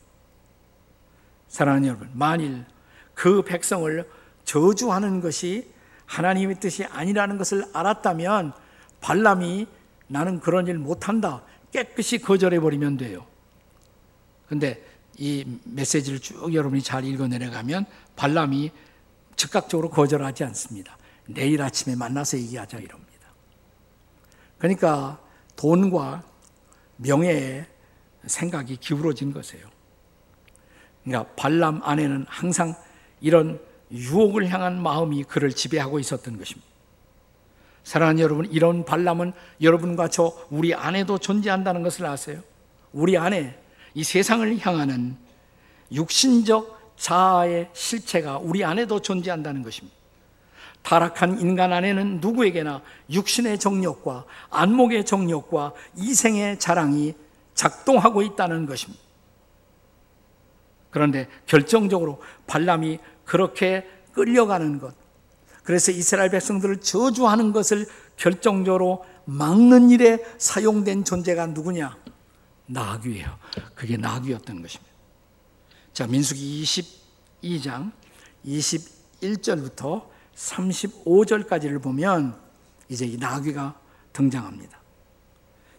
사랑하는 1.50 1.88
여러분, 1.88 2.10
만일 2.14 2.66
그 3.14 3.42
백성을 3.44 4.10
저주하는 4.46 5.22
것이 5.22 5.72
하나님의 6.06 6.60
뜻이 6.60 6.84
아니라는 6.86 7.38
것을 7.38 7.66
알았다면 7.74 8.54
발람이 9.00 9.68
나는 10.08 10.40
그런 10.40 10.68
일 10.68 10.78
못한다. 10.78 11.44
깨끗이 11.72 12.18
거절해 12.18 12.60
버리면 12.60 12.98
돼요. 12.98 13.26
근데 14.48 14.84
이 15.18 15.46
메시지를 15.64 16.20
쭉 16.20 16.54
여러분이 16.54 16.82
잘 16.82 17.06
읽어 17.06 17.28
내려가면 17.28 17.86
발람이 18.16 18.72
즉각적으로 19.36 19.90
거절하지 19.90 20.44
않습니다. 20.46 20.98
내일 21.28 21.62
아침에 21.62 21.96
만나서 21.96 22.38
얘기하자 22.38 22.78
이럽니다. 22.80 23.28
그러니까 24.58 25.20
돈과 25.56 26.24
명예에 26.98 27.66
생각이 28.26 28.78
기울어진 28.78 29.32
것이에요. 29.32 29.66
그러니까 31.04 31.34
발람 31.36 31.82
안에는 31.84 32.26
항상 32.28 32.76
이런 33.22 33.60
유혹을 33.92 34.50
향한 34.50 34.82
마음이 34.82 35.24
그를 35.24 35.52
지배하고 35.52 36.00
있었던 36.00 36.38
것입니다. 36.38 36.68
사랑하는 37.84 38.20
여러분, 38.22 38.46
이런 38.52 38.86
발람은 38.86 39.34
여러분과 39.62 40.08
저 40.08 40.34
우리 40.50 40.74
안에도 40.74 41.18
존재한다는 41.18 41.84
것을 41.84 42.06
아세요? 42.06 42.42
우리 42.94 43.18
안에 43.18 43.58
이 43.94 44.04
세상을 44.04 44.58
향하는 44.60 45.16
육신적 45.92 46.96
자아의 46.98 47.70
실체가 47.74 48.38
우리 48.38 48.64
안에도 48.64 49.02
존재한다는 49.02 49.64
것입니다. 49.64 49.98
타락한 50.84 51.40
인간 51.40 51.74
안에는 51.74 52.20
누구에게나 52.22 52.82
육신의 53.10 53.60
정력과 53.60 54.26
안목의 54.50 55.06
정력과 55.06 55.74
이생의 55.98 56.60
자랑이 56.60 57.14
작동하고 57.54 58.22
있다는 58.22 58.66
것입니다. 58.66 59.02
그런데 60.90 61.28
결정적으로 61.46 62.22
발람이 62.48 63.00
그렇게 63.32 63.88
끌려가는 64.12 64.78
것, 64.78 64.94
그래서 65.64 65.94
이스라엘 65.94 66.30
백성들을 66.32 66.82
저주하는 66.82 67.54
것을 67.54 67.86
결정적으로 68.18 69.06
막는 69.24 69.90
일에 69.90 70.22
사용된 70.38 71.06
존재가 71.06 71.46
누구냐? 71.48 71.98
나귀예요. 72.66 73.40
그게 73.74 73.96
나귀였던 73.96 74.62
것입니다. 74.62 74.94
자, 75.94 76.08
민수기 76.08 76.62
22장 77.42 77.94
21절부터 78.46 80.10
35절까지를 80.36 81.82
보면 81.82 82.38
이제 82.90 83.06
이 83.06 83.16
나귀가 83.16 83.80
등장합니다. 84.12 84.78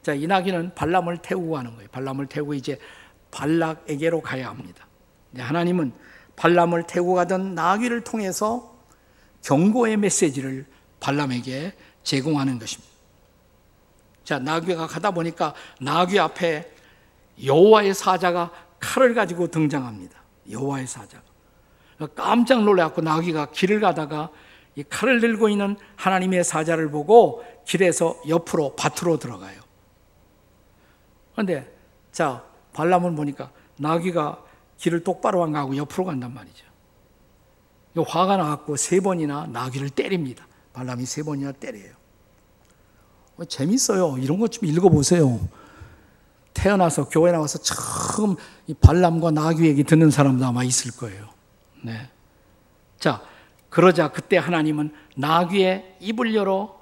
자, 0.03 0.15
이 0.15 0.27
나귀는 0.27 0.75
발람을 0.75 1.19
태우고 1.19 1.51
가는 1.51 1.75
거예요. 1.75 1.91
발람을 1.93 2.29
태우고 2.29 2.55
이제 2.55 2.79
발락에게로 3.31 4.23
가야 4.23 4.49
합니다. 4.49 4.87
하나님은 5.37 5.93
발람을 6.37 6.85
태우고 6.87 7.15
가던 7.15 7.55
나귀를 7.55 8.05
통해서 8.05 8.77
경고의 9.43 9.97
메시지를 9.97 10.67
발람에게 11.01 11.75
제공하는 12.03 12.59
것입니다. 12.59 12.93
자, 14.25 14.39
나귀가 14.39 14.87
가다 14.87 15.11
보니까 15.11 15.55
나귀 15.81 16.19
앞에 16.19 16.71
여호와의 17.45 17.95
사자가 17.95 18.51
칼을 18.79 19.15
가지고 19.15 19.49
등장합니다. 19.49 20.21
여호와의 20.51 20.87
사자가. 20.87 21.23
깜짝 22.15 22.63
놀라갖고 22.65 23.01
나귀가 23.03 23.51
길을 23.51 23.81
가다가 23.81 24.31
이 24.75 24.83
칼을 24.83 25.21
들고 25.21 25.49
있는 25.49 25.77
하나님의 25.97 26.45
사자를 26.45 26.91
보고 26.91 27.45
길에서 27.67 28.21
옆으로 28.29 28.75
밭으로 28.77 29.19
들어가요. 29.19 29.61
그런데 31.33 31.73
자 32.11 32.43
발람을 32.73 33.15
보니까 33.15 33.51
나귀가 33.77 34.43
길을 34.83 35.05
똑바로 35.05 35.45
안 35.45 35.53
가고 35.53 35.77
옆으로 35.77 36.05
간단 36.05 36.35
말이죠. 36.35 36.67
화가 37.97 38.37
나갖고 38.37 38.77
세 38.77 39.01
번이나 39.01 39.47
나귀를 39.47 39.91
때립니다. 39.91 40.47
발람이 40.73 41.07
세 41.07 41.23
번이나 41.23 41.53
때려요. 41.53 41.93
어, 43.37 43.45
재밌어요. 43.45 44.19
이런 44.19 44.41
것 44.41 44.51
좀 44.51 44.69
읽어보세요. 44.69 45.39
태어나서 46.53 47.09
교회 47.09 47.31
나와서 47.31 47.59
처음 47.61 48.35
이 48.67 48.75
발람과 48.75 49.31
나귀 49.31 49.65
얘기 49.67 49.85
듣는 49.85 50.11
사람도 50.11 50.45
아마 50.45 50.65
있을 50.65 50.91
거예요. 50.97 51.29
네. 51.83 52.11
자, 52.99 53.23
그러자 53.71 54.11
그때 54.11 54.37
하나님은 54.37 54.93
나귀의 55.17 55.99
입을 56.01 56.35
열어 56.35 56.81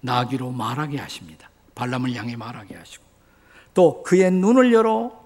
나귀로 0.00 0.52
말하게 0.52 0.98
하십니다. 0.98 1.50
발람을 1.74 2.14
향해 2.14 2.34
말하게 2.34 2.76
하시고 2.76 3.04
또 3.74 4.02
그의 4.02 4.30
눈을 4.30 4.72
열어 4.72 5.21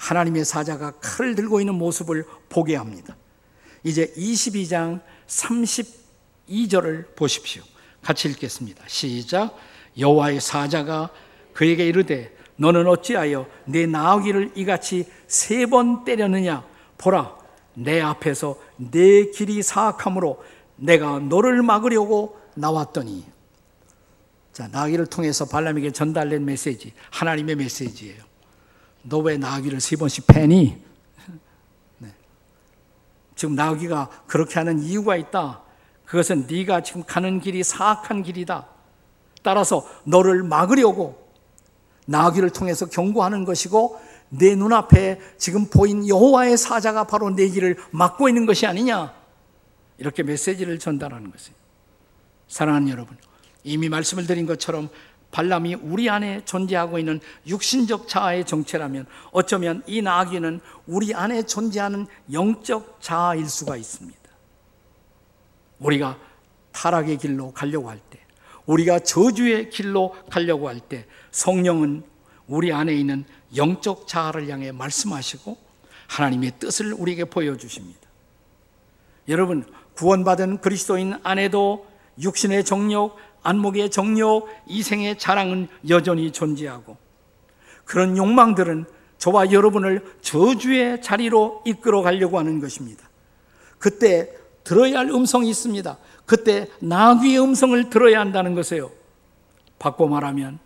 하나님의 0.00 0.44
사자가 0.46 0.92
칼을 0.92 1.34
들고 1.34 1.60
있는 1.60 1.74
모습을 1.74 2.24
보게 2.48 2.74
합니다. 2.74 3.16
이제 3.84 4.12
22장 4.16 5.00
32절을 5.26 7.14
보십시오. 7.14 7.62
같이 8.02 8.28
읽겠습니다. 8.28 8.82
시작. 8.86 9.54
여호와의 9.98 10.40
사자가 10.40 11.10
그에게 11.52 11.86
이르되 11.86 12.34
너는 12.56 12.86
어찌하여 12.86 13.46
내 13.66 13.86
나귀를 13.86 14.52
이같이 14.54 15.06
세 15.26 15.66
번 15.66 16.04
때렸느냐? 16.04 16.64
보라, 16.98 17.36
내 17.74 18.00
앞에서 18.00 18.58
내 18.76 19.26
길이 19.30 19.62
사악함으로 19.62 20.42
내가 20.76 21.18
너를 21.18 21.62
막으려고 21.62 22.38
나왔더니. 22.54 23.24
자, 24.52 24.68
나귀를 24.68 25.06
통해서 25.06 25.44
발람에게 25.46 25.92
전달된 25.92 26.44
메시지, 26.44 26.92
하나님의 27.10 27.56
메시지예요. 27.56 28.29
너 29.02 29.18
왜 29.20 29.36
나귀를 29.36 29.80
세 29.80 29.96
번씩 29.96 30.26
패니? 30.26 30.82
네. 31.98 32.14
지금 33.34 33.54
나귀가 33.54 34.08
그렇게 34.26 34.54
하는 34.54 34.80
이유가 34.80 35.16
있다. 35.16 35.62
그것은 36.04 36.46
네가 36.48 36.82
지금 36.82 37.04
가는 37.06 37.40
길이 37.40 37.62
사악한 37.62 38.22
길이다. 38.22 38.66
따라서 39.42 39.86
너를 40.04 40.42
막으려고 40.42 41.30
나귀를 42.06 42.50
통해서 42.50 42.86
경고하는 42.86 43.44
것이고 43.44 44.00
내 44.30 44.54
눈앞에 44.54 45.20
지금 45.38 45.66
보인 45.66 46.06
여호와의 46.06 46.56
사자가 46.56 47.04
바로 47.04 47.30
내 47.30 47.48
길을 47.48 47.76
막고 47.90 48.28
있는 48.28 48.46
것이 48.46 48.66
아니냐 48.66 49.14
이렇게 49.98 50.22
메시지를 50.22 50.78
전달하는 50.78 51.30
것이에요. 51.30 51.56
사랑하는 52.48 52.88
여러분, 52.88 53.16
이미 53.62 53.88
말씀을 53.88 54.26
드린 54.26 54.46
것처럼 54.46 54.88
발람이 55.30 55.76
우리 55.76 56.10
안에 56.10 56.44
존재하고 56.44 56.98
있는 56.98 57.20
육신적 57.46 58.08
자아의 58.08 58.44
정체라면 58.46 59.06
어쩌면 59.30 59.82
이 59.86 60.02
나귀는 60.02 60.60
우리 60.86 61.14
안에 61.14 61.44
존재하는 61.44 62.06
영적 62.32 62.98
자아일 63.00 63.48
수가 63.48 63.76
있습니다. 63.76 64.18
우리가 65.78 66.18
타락의 66.72 67.18
길로 67.18 67.52
가려고 67.52 67.90
할 67.90 67.98
때, 68.10 68.18
우리가 68.66 69.00
저주의 69.00 69.70
길로 69.70 70.14
가려고 70.30 70.68
할 70.68 70.80
때 70.80 71.06
성령은 71.30 72.02
우리 72.46 72.72
안에 72.72 72.94
있는 72.94 73.24
영적 73.54 74.06
자아를 74.08 74.48
향해 74.48 74.72
말씀하시고 74.72 75.56
하나님의 76.08 76.52
뜻을 76.58 76.92
우리에게 76.92 77.24
보여주십니다. 77.24 78.00
여러분, 79.28 79.64
구원받은 79.94 80.60
그리스도인 80.60 81.14
안에도 81.22 81.86
육신의 82.20 82.64
정욕, 82.64 83.16
안목의 83.42 83.90
정욕, 83.90 84.48
이생의 84.66 85.18
자랑은 85.18 85.68
여전히 85.88 86.30
존재하고 86.30 86.96
그런 87.84 88.16
욕망들은 88.16 88.84
저와 89.18 89.52
여러분을 89.52 90.04
저주의 90.22 91.02
자리로 91.02 91.62
이끌어 91.66 92.02
가려고 92.02 92.38
하는 92.38 92.60
것입니다. 92.60 93.08
그때 93.78 94.32
들어야 94.64 95.00
할 95.00 95.10
음성이 95.10 95.50
있습니다. 95.50 95.98
그때 96.26 96.68
나귀의 96.80 97.40
음성을 97.42 97.90
들어야 97.90 98.20
한다는 98.20 98.54
것이에요. 98.54 98.90
바꿔 99.78 100.06
말하면 100.06 100.58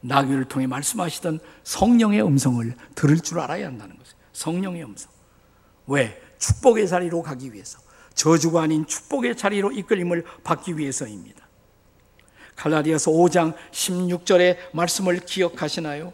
나귀를 0.00 0.46
통해 0.46 0.66
말씀하시던 0.66 1.40
성령의 1.62 2.22
음성을 2.22 2.74
들을 2.94 3.20
줄 3.20 3.40
알아야 3.40 3.66
한다는 3.66 3.96
것이에요. 3.98 4.16
성령의 4.32 4.84
음성. 4.84 5.10
왜? 5.86 6.20
축복의 6.38 6.88
자리로 6.88 7.22
가기 7.22 7.52
위해서. 7.52 7.78
저주가 8.14 8.62
아닌 8.62 8.86
축복의 8.86 9.36
자리로 9.36 9.72
이끌림을 9.72 10.24
받기 10.42 10.76
위해서입니다. 10.78 11.45
갈라디아서 12.56 13.10
5장 13.10 13.54
16절의 13.70 14.56
말씀을 14.72 15.20
기억하시나요? 15.20 16.12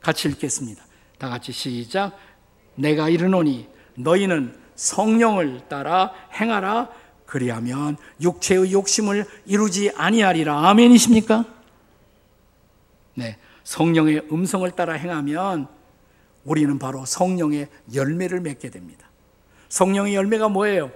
같이 0.00 0.28
읽겠습니다. 0.28 0.84
다 1.18 1.28
같이 1.28 1.52
시작. 1.52 2.16
내가 2.74 3.08
이르노니 3.08 3.68
너희는 3.96 4.56
성령을 4.74 5.68
따라 5.68 6.12
행하라 6.34 6.90
그리하면 7.26 7.96
육체의 8.20 8.72
욕심을 8.72 9.26
이루지 9.46 9.92
아니하리라. 9.96 10.68
아멘이십니까? 10.68 11.44
네. 13.14 13.38
성령의 13.64 14.26
음성을 14.30 14.70
따라 14.72 14.94
행하면 14.94 15.68
우리는 16.44 16.78
바로 16.78 17.04
성령의 17.06 17.68
열매를 17.94 18.40
맺게 18.40 18.70
됩니다. 18.70 19.08
성령의 19.68 20.14
열매가 20.14 20.48
뭐예요? 20.48 20.90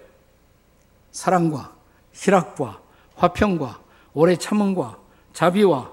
사랑과 1.13 1.75
희락과 2.13 2.81
화평과 3.15 3.86
오래 4.17 4.35
참음과 4.35 4.99
자비와 5.35 5.93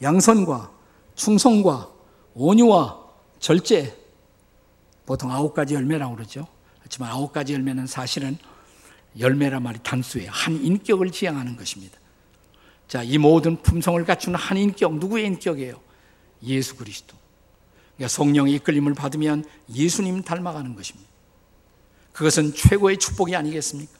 양선과 0.00 0.70
충성과 1.16 1.90
온유와 2.34 3.04
절제 3.40 3.92
보통 5.04 5.32
아홉 5.32 5.52
가지 5.52 5.74
열매라고 5.74 6.14
그러죠. 6.14 6.46
그렇지만 6.78 7.10
아홉 7.10 7.32
가지 7.32 7.54
열매는 7.54 7.88
사실은 7.88 8.38
열매란 9.18 9.64
말이 9.64 9.80
단수예요. 9.82 10.30
한 10.30 10.54
인격을 10.54 11.10
지향하는 11.10 11.56
것입니다. 11.56 11.98
자, 12.86 13.02
이 13.02 13.18
모든 13.18 13.56
품성을 13.56 14.04
갖춘 14.04 14.36
한 14.36 14.56
인격, 14.56 14.98
누구의 14.98 15.26
인격이에요? 15.26 15.80
예수 16.44 16.76
그리스도. 16.76 17.16
그러니까 17.96 18.14
성령의 18.14 18.54
이끌림을 18.54 18.94
받으면 18.94 19.44
예수님 19.74 20.22
닮아가는 20.22 20.76
것입니다. 20.76 21.10
그것은 22.12 22.54
최고의 22.54 22.98
축복이 22.98 23.34
아니겠습니까? 23.34 23.92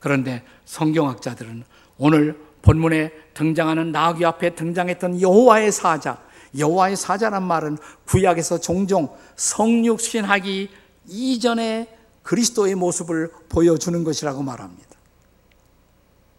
그런데 0.00 0.44
성경학자들은 0.64 1.62
오늘 1.98 2.44
본문에 2.66 3.12
등장하는 3.34 3.92
나귀 3.92 4.24
앞에 4.24 4.56
등장했던 4.56 5.20
여호와의 5.20 5.70
사자, 5.70 6.20
여호와의 6.58 6.96
사자란 6.96 7.44
말은 7.44 7.78
구약에서 8.06 8.58
종종 8.58 9.16
성육신하기 9.36 10.68
이전에 11.06 11.96
그리스도의 12.24 12.74
모습을 12.74 13.30
보여주는 13.48 14.02
것이라고 14.02 14.42
말합니다. 14.42 14.90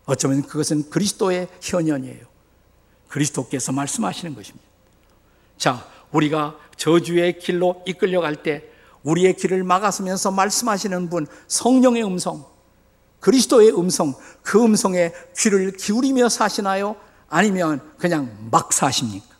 어쩌면 0.05 0.41
그것은 0.41 0.89
그리스도의 0.89 1.47
현현이에요. 1.61 2.25
그리스도께서 3.07 3.71
말씀하시는 3.71 4.35
것입니다. 4.35 4.67
자, 5.57 5.87
우리가 6.11 6.57
저주의 6.75 7.39
길로 7.39 7.83
이끌려갈 7.87 8.43
때 8.43 8.65
우리의 9.03 9.37
길을 9.37 9.63
막아서면서 9.63 10.31
말씀하시는 10.31 11.09
분, 11.09 11.25
성령의 11.47 12.03
음성, 12.03 12.45
그리스도의 13.19 13.77
음성, 13.77 14.13
그 14.43 14.63
음성에 14.63 15.11
귀를 15.37 15.71
기울이며 15.71 16.29
사시나요? 16.29 16.95
아니면 17.29 17.81
그냥 17.97 18.49
막 18.51 18.71
사십니까? 18.71 19.35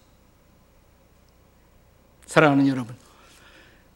사랑하는 2.25 2.67
여러분, 2.67 2.95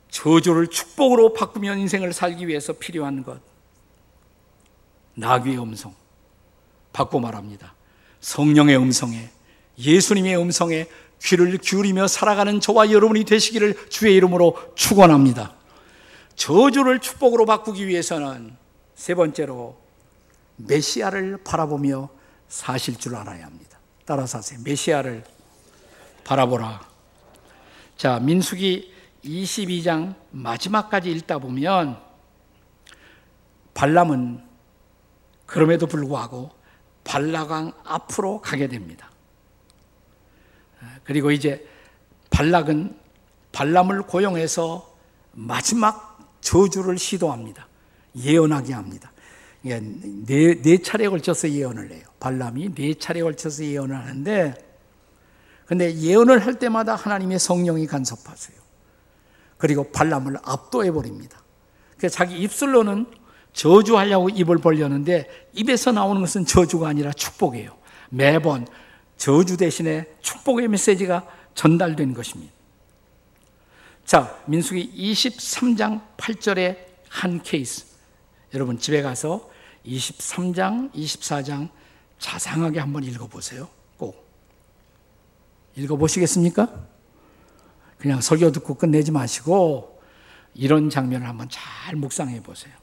저주를 0.10 0.68
축복으로 0.68 1.34
바꾸며 1.34 1.76
인생을 1.76 2.14
살기 2.14 2.48
위해서 2.48 2.74
필요한 2.74 3.24
것, 3.24 3.42
나귀의 5.16 5.62
음성, 5.62 5.94
바꿔 6.94 7.20
말합니다. 7.20 7.74
성령의 8.22 8.78
음성에, 8.78 9.30
예수님의 9.78 10.38
음성에 10.38 10.88
귀를 11.24 11.58
기울이며 11.58 12.08
살아가는 12.08 12.60
저와 12.60 12.92
여러분이 12.92 13.26
되시기를 13.26 13.90
주의 13.90 14.16
이름으로 14.16 14.58
축원합니다. 14.76 15.56
저주를 16.36 17.00
축복으로 17.00 17.46
바꾸기 17.46 17.88
위해서는 17.88 18.56
세 18.96 19.16
번째로 19.16 19.78
메시아를 20.58 21.38
바라보며 21.44 22.10
사실 22.48 22.98
줄 22.98 23.16
알아야 23.16 23.46
합니다. 23.46 23.80
따라서 24.06 24.40
하세요. 24.40 24.60
메시아를 24.64 25.24
바라보라. 26.24 26.82
자, 27.98 28.20
민수기 28.20 28.94
22장 29.24 30.16
마지막까지 30.32 31.12
읽다 31.12 31.40
보면 31.40 32.02
발람은 33.74 34.44
그럼에도 35.46 35.88
불구하고 35.88 36.52
발락왕 37.04 37.74
앞으로 37.84 38.42
가게 38.42 38.68
됩니다. 38.68 39.10
그리고 41.04 41.32
이제 41.32 41.68
발락은 42.30 42.98
발람을 43.52 44.04
고용해서 44.04 44.96
마지막 45.34 46.38
저주를 46.42 46.98
시도합니다. 46.98 47.68
예언하게 48.16 48.74
합니다. 48.74 49.12
네, 49.62 49.80
네 50.62 50.78
차례에 50.78 51.08
걸쳐서 51.08 51.50
예언을 51.50 51.92
해요. 51.92 52.04
발람이 52.20 52.76
네 52.76 52.94
차례에 52.96 53.24
걸쳐서 53.24 53.64
예언을 53.64 53.96
하는데, 53.96 54.54
근데 55.66 55.96
예언을 55.96 56.46
할 56.46 56.60
때마다 56.60 56.96
하나님의 56.96 57.40
성령이 57.40 57.88
간섭하세요. 57.88 58.58
그리고 59.58 59.92
발람을 59.92 60.38
압도해 60.44 60.92
버립니다. 60.92 61.42
그래서 61.98 62.16
자기 62.16 62.40
입술로는 62.40 63.06
저주하려고 63.54 64.30
입을 64.30 64.58
벌렸는데 64.58 65.50
입에서 65.54 65.92
나오는 65.92 66.20
것은 66.20 66.46
저주가 66.46 66.88
아니라 66.88 67.12
축복이에요. 67.14 67.78
매번 68.10 68.68
저주 69.18 69.56
대신에 69.58 70.08
축복의 70.22 70.68
메시지가 70.68 71.28
전달된 71.54 72.14
것입니다. 72.14 72.52
자, 74.04 74.36
민수기 74.48 74.94
23장 75.14 76.02
8절의 76.18 76.78
한 77.08 77.42
케이스. 77.44 77.91
여러분 78.54 78.78
집에 78.78 79.02
가서 79.02 79.50
23장, 79.86 80.92
24장 80.94 81.70
자상하게 82.20 82.80
한번 82.80 83.04
읽어보세요. 83.04 83.68
꼭. 83.98 84.28
읽어보시겠습니까? 85.76 86.70
그냥 87.98 88.22
설교 88.22 88.52
듣고 88.52 88.76
끝내지 88.76 89.12
마시고 89.12 90.02
이런 90.54 90.90
장면을 90.90 91.28
한번 91.28 91.48
잘 91.50 91.96
묵상해 91.96 92.42
보세요. 92.44 92.74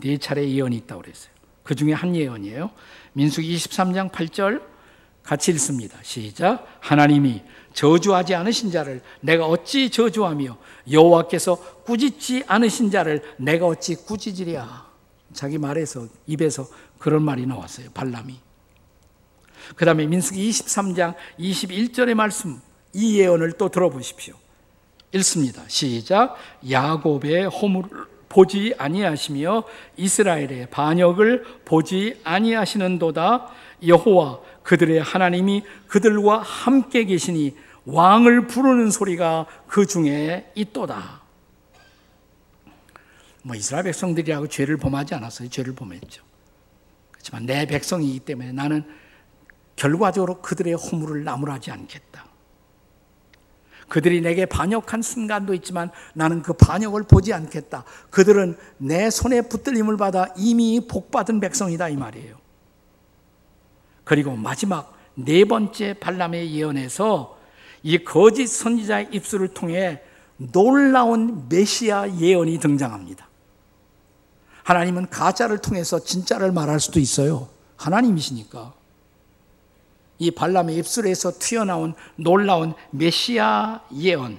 네 0.00 0.18
차례 0.18 0.48
예언이 0.48 0.76
있다고 0.76 1.02
그랬어요. 1.02 1.32
그 1.62 1.74
중에 1.74 1.92
한 1.92 2.14
예언이에요. 2.14 2.70
민수기 3.12 3.54
23장 3.56 4.10
8절 4.10 4.62
같이 5.22 5.50
읽습니다. 5.52 5.98
시작. 6.02 6.66
하나님이 6.80 7.42
저주하지 7.74 8.34
않으신 8.34 8.70
자를 8.70 9.02
내가 9.20 9.46
어찌 9.46 9.90
저주하며 9.90 10.56
여호와께서 10.90 11.56
꾸짖지 11.84 12.44
않으신 12.46 12.90
자를 12.90 13.22
내가 13.36 13.66
어찌 13.66 13.94
꾸짖으랴. 13.96 14.89
자기 15.32 15.58
말에서 15.58 16.06
입에서 16.26 16.66
그런 16.98 17.22
말이 17.22 17.46
나왔어요. 17.46 17.90
발람이. 17.92 18.38
그 19.76 19.84
다음에 19.84 20.06
민수기 20.06 20.50
23장 20.50 21.14
21절의 21.38 22.14
말씀 22.14 22.60
이 22.92 23.18
예언을 23.18 23.52
또 23.52 23.68
들어보십시오. 23.68 24.34
읽습니다. 25.12 25.62
시작. 25.68 26.36
야곱의 26.68 27.48
허물을 27.48 28.06
보지 28.28 28.74
아니하시며 28.78 29.64
이스라엘의 29.96 30.68
반역을 30.70 31.44
보지 31.64 32.20
아니하시는도다. 32.22 33.48
여호와 33.86 34.40
그들의 34.62 35.02
하나님이 35.02 35.64
그들과 35.88 36.38
함께 36.38 37.04
계시니 37.04 37.56
왕을 37.86 38.46
부르는 38.46 38.90
소리가 38.90 39.46
그 39.66 39.86
중에 39.86 40.52
있도다. 40.54 41.19
뭐 43.42 43.56
이스라엘 43.56 43.84
백성들이라고 43.84 44.48
죄를 44.48 44.76
범하지 44.76 45.14
않았어요. 45.14 45.48
죄를 45.48 45.74
범했죠. 45.74 46.22
그렇지만 47.10 47.46
내 47.46 47.66
백성이기 47.66 48.20
때문에 48.20 48.52
나는 48.52 48.84
결과적으로 49.76 50.40
그들의 50.42 50.74
허물을 50.74 51.24
나무라지 51.24 51.70
않겠다. 51.70 52.26
그들이 53.88 54.20
내게 54.20 54.46
반역한 54.46 55.02
순간도 55.02 55.52
있지만 55.54 55.90
나는 56.14 56.42
그 56.42 56.52
반역을 56.52 57.04
보지 57.04 57.32
않겠다. 57.32 57.84
그들은 58.10 58.56
내 58.78 59.10
손에 59.10 59.42
붙들림을 59.42 59.96
받아 59.96 60.32
이미 60.36 60.86
복받은 60.86 61.40
백성이다 61.40 61.88
이 61.88 61.96
말이에요. 61.96 62.36
그리고 64.04 64.36
마지막 64.36 64.96
네 65.14 65.44
번째 65.44 65.94
발람의 65.94 66.54
예언에서 66.54 67.38
이 67.82 68.04
거짓 68.04 68.46
선지자의 68.46 69.08
입술을 69.12 69.48
통해 69.54 70.02
놀라운 70.36 71.48
메시아 71.48 72.18
예언이 72.18 72.60
등장합니다. 72.60 73.29
하나님은 74.64 75.10
가짜를 75.10 75.58
통해서 75.58 75.98
진짜를 75.98 76.52
말할 76.52 76.80
수도 76.80 77.00
있어요. 77.00 77.48
하나님이시니까. 77.76 78.74
이 80.18 80.30
발람의 80.30 80.76
입술에서 80.76 81.32
튀어나온 81.38 81.94
놀라운 82.16 82.74
메시아 82.90 83.80
예언. 83.96 84.38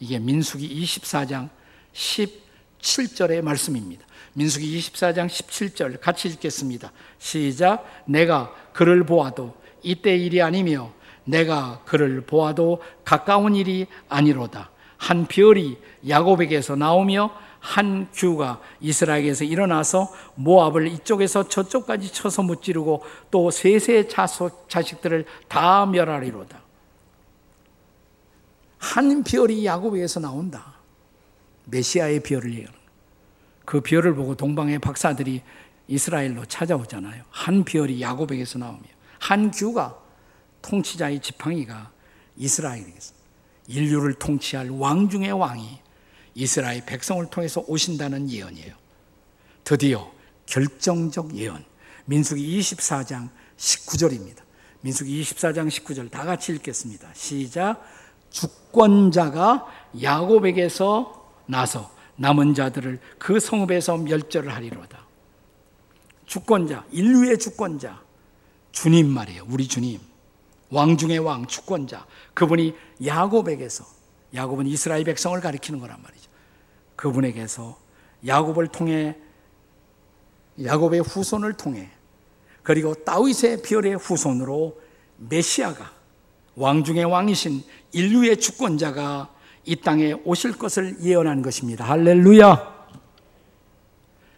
이게 0.00 0.18
민수기 0.18 0.82
24장 0.84 1.48
17절의 1.92 3.42
말씀입니다. 3.42 4.04
민수기 4.34 4.78
24장 4.78 5.26
17절 5.28 6.00
같이 6.00 6.28
읽겠습니다. 6.28 6.92
시작. 7.18 7.84
내가 8.06 8.52
그를 8.72 9.04
보아도 9.04 9.54
이때 9.82 10.16
일이 10.16 10.42
아니며 10.42 10.92
내가 11.24 11.82
그를 11.84 12.22
보아도 12.22 12.82
가까운 13.04 13.54
일이 13.54 13.86
아니로다. 14.08 14.70
한 14.96 15.26
별이 15.26 15.78
야곱에게서 16.08 16.76
나오며 16.76 17.30
한 17.60 18.08
규가 18.12 18.60
이스라엘에서 18.80 19.44
일어나서 19.44 20.12
모압을 20.36 20.86
이쪽에서 20.88 21.48
저쪽까지 21.48 22.12
쳐서 22.12 22.42
무찌르고 22.42 23.02
또 23.30 23.50
세세 23.50 24.08
자식들을 24.68 25.24
다 25.48 25.86
멸하리로다. 25.86 26.62
한 28.78 29.24
별이 29.24 29.66
야곱에게서 29.66 30.20
나온다. 30.20 30.74
메시아의 31.64 32.20
별을 32.20 32.52
얘기하는 32.52 32.78
그 33.64 33.80
별을 33.80 34.14
보고 34.14 34.34
동방의 34.34 34.78
박사들이 34.78 35.42
이스라엘로 35.88 36.44
찾아오잖아요. 36.46 37.24
한 37.30 37.64
별이 37.64 38.00
야곱에게서 38.00 38.58
나오며 38.58 38.82
한 39.18 39.50
규가 39.50 39.98
통치자의 40.62 41.20
지팡이가 41.20 41.90
이스라엘에게서 42.36 43.14
인류를 43.66 44.14
통치할 44.14 44.70
왕 44.70 45.08
중의 45.08 45.32
왕이 45.32 45.80
이스라엘 46.38 46.84
백성을 46.86 47.26
통해서 47.30 47.64
오신다는 47.66 48.30
예언이에요. 48.30 48.72
드디어 49.64 50.08
결정적 50.46 51.34
예언. 51.34 51.64
민수기 52.04 52.60
24장 52.60 53.28
19절입니다. 53.56 54.42
민수기 54.80 55.20
24장 55.20 55.68
19절 55.68 56.10
다 56.12 56.24
같이 56.24 56.52
읽겠습니다. 56.52 57.10
시작. 57.12 57.84
주권자가 58.30 59.66
야곱에게서 60.00 61.28
나서 61.46 61.92
남은 62.16 62.54
자들을 62.54 63.00
그 63.18 63.40
성읍에서 63.40 63.96
멸절을 63.96 64.54
하리로다. 64.54 65.06
주권자, 66.24 66.84
인류의 66.92 67.38
주권자, 67.38 68.00
주님 68.70 69.08
말이에요. 69.08 69.44
우리 69.48 69.66
주님. 69.66 69.98
왕 70.70 70.96
중의 70.96 71.18
왕, 71.18 71.46
주권자. 71.46 72.06
그분이 72.34 72.74
야곱에게서, 73.04 73.84
야곱은 74.34 74.66
이스라엘 74.66 75.04
백성을 75.04 75.40
가리키는 75.40 75.80
거란 75.80 76.00
말이죠. 76.02 76.27
그분에게서 76.98 77.78
야곱을 78.26 78.66
통해, 78.68 79.16
야곱의 80.62 81.00
후손을 81.00 81.52
통해, 81.52 81.88
그리고 82.64 82.92
다윗의 82.92 83.62
별의 83.62 83.94
후손으로 83.94 84.80
메시아가, 85.16 85.92
왕 86.56 86.82
중의 86.82 87.04
왕이신 87.04 87.62
인류의 87.92 88.38
주권자가 88.38 89.32
이 89.64 89.76
땅에 89.76 90.12
오실 90.24 90.58
것을 90.58 90.96
예언한 91.00 91.42
것입니다. 91.42 91.84
할렐루야! 91.84 92.88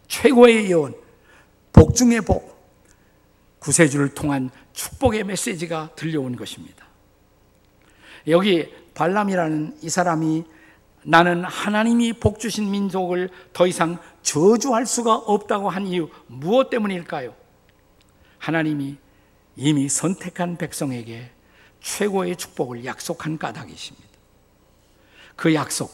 최고의 0.07 0.69
예언, 0.69 0.93
복 1.73 1.95
중의 1.95 2.21
복, 2.21 2.51
구세주를 3.57 4.13
통한 4.13 4.51
축복의 4.73 5.23
메시지가 5.23 5.95
들려온 5.95 6.35
것입니다. 6.35 6.85
여기 8.27 8.71
발람이라는 8.93 9.79
이 9.81 9.89
사람이 9.89 10.43
나는 11.03 11.43
하나님이 11.43 12.13
복 12.13 12.39
주신 12.39 12.69
민족을 12.69 13.29
더 13.53 13.65
이상 13.65 13.97
저주할 14.21 14.85
수가 14.85 15.15
없다고 15.15 15.69
한 15.69 15.87
이유 15.87 16.09
무엇 16.27 16.69
때문일까요? 16.69 17.33
하나님이 18.37 18.97
이미 19.55 19.89
선택한 19.89 20.57
백성에게 20.57 21.31
최고의 21.81 22.35
축복을 22.35 22.85
약속한 22.85 23.37
까닭이십니다. 23.37 24.07
그 25.35 25.53
약속, 25.53 25.93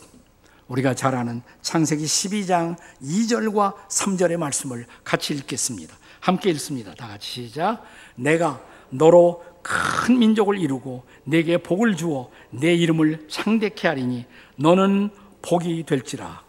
우리가 0.68 0.94
잘 0.94 1.16
아는 1.16 1.42
창세기 1.62 2.04
12장 2.04 2.76
2절과 3.02 3.76
3절의 3.88 4.38
말씀을 4.38 4.86
같이 5.04 5.34
읽겠습니다. 5.34 5.96
함께 6.20 6.50
읽습니다. 6.52 6.94
다 6.96 7.08
같이 7.08 7.48
시작. 7.48 7.84
내가 8.16 8.62
너로 8.90 9.46
큰 9.68 10.20
민족을 10.20 10.58
이루고 10.58 11.04
내게 11.26 11.58
복을 11.58 11.98
주어 11.98 12.30
내 12.52 12.74
이름을 12.74 13.28
창대케 13.28 13.88
하리니 13.90 14.26
너는 14.56 15.10
복이 15.42 15.84
될지라. 15.86 16.42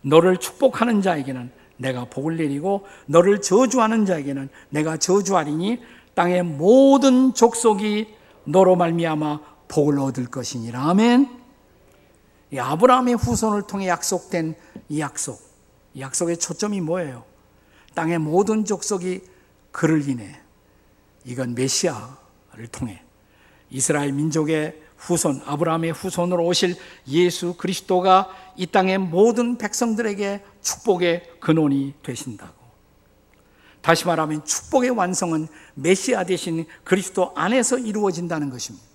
너를 0.00 0.38
축복하는 0.38 1.02
자에게는 1.02 1.50
내가 1.76 2.06
복을 2.06 2.38
내리고 2.38 2.86
너를 3.04 3.42
저주하는 3.42 4.06
자에게는 4.06 4.48
내가 4.70 4.96
저주하리니 4.96 5.82
땅의 6.14 6.44
모든 6.44 7.34
족속이 7.34 8.08
너로 8.44 8.76
말미암아 8.76 9.40
복을 9.68 9.98
얻을 9.98 10.26
것이니라. 10.26 10.80
아멘. 10.88 11.28
이 12.52 12.58
아브라함의 12.58 13.16
후손을 13.16 13.66
통해 13.66 13.88
약속된 13.88 14.54
이 14.88 15.00
약속. 15.00 15.42
이 15.92 16.00
약속의 16.00 16.38
초점이 16.38 16.80
뭐예요? 16.80 17.24
땅의 17.94 18.18
모든 18.18 18.64
족속이 18.64 19.20
그를 19.72 20.08
인해 20.08 20.40
이건 21.24 21.54
메시아 21.54 22.25
를 22.56 22.66
통해 22.68 23.02
이스라엘 23.70 24.12
민족의 24.12 24.80
후손 24.96 25.42
아브라함의 25.44 25.92
후손으로 25.92 26.44
오실 26.46 26.76
예수 27.08 27.54
그리스도가 27.54 28.30
이 28.56 28.66
땅의 28.66 28.98
모든 28.98 29.58
백성들에게 29.58 30.42
축복의 30.62 31.32
근원이 31.40 31.94
되신다고. 32.02 32.54
다시 33.82 34.06
말하면 34.06 34.44
축복의 34.44 34.90
완성은 34.90 35.48
메시아 35.74 36.24
대신 36.24 36.64
그리스도 36.82 37.32
안에서 37.36 37.78
이루어진다는 37.78 38.48
것입니다. 38.50 38.86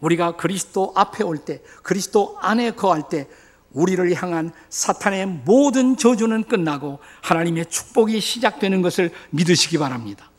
우리가 0.00 0.36
그리스도 0.36 0.92
앞에 0.96 1.22
올 1.22 1.38
때, 1.38 1.62
그리스도 1.82 2.36
안에 2.40 2.72
거할 2.72 3.08
때 3.08 3.28
우리를 3.72 4.14
향한 4.14 4.52
사탄의 4.70 5.26
모든 5.26 5.96
저주는 5.96 6.44
끝나고 6.44 6.98
하나님의 7.22 7.66
축복이 7.66 8.20
시작되는 8.20 8.82
것을 8.82 9.10
믿으시기 9.30 9.78
바랍니다. 9.78 10.30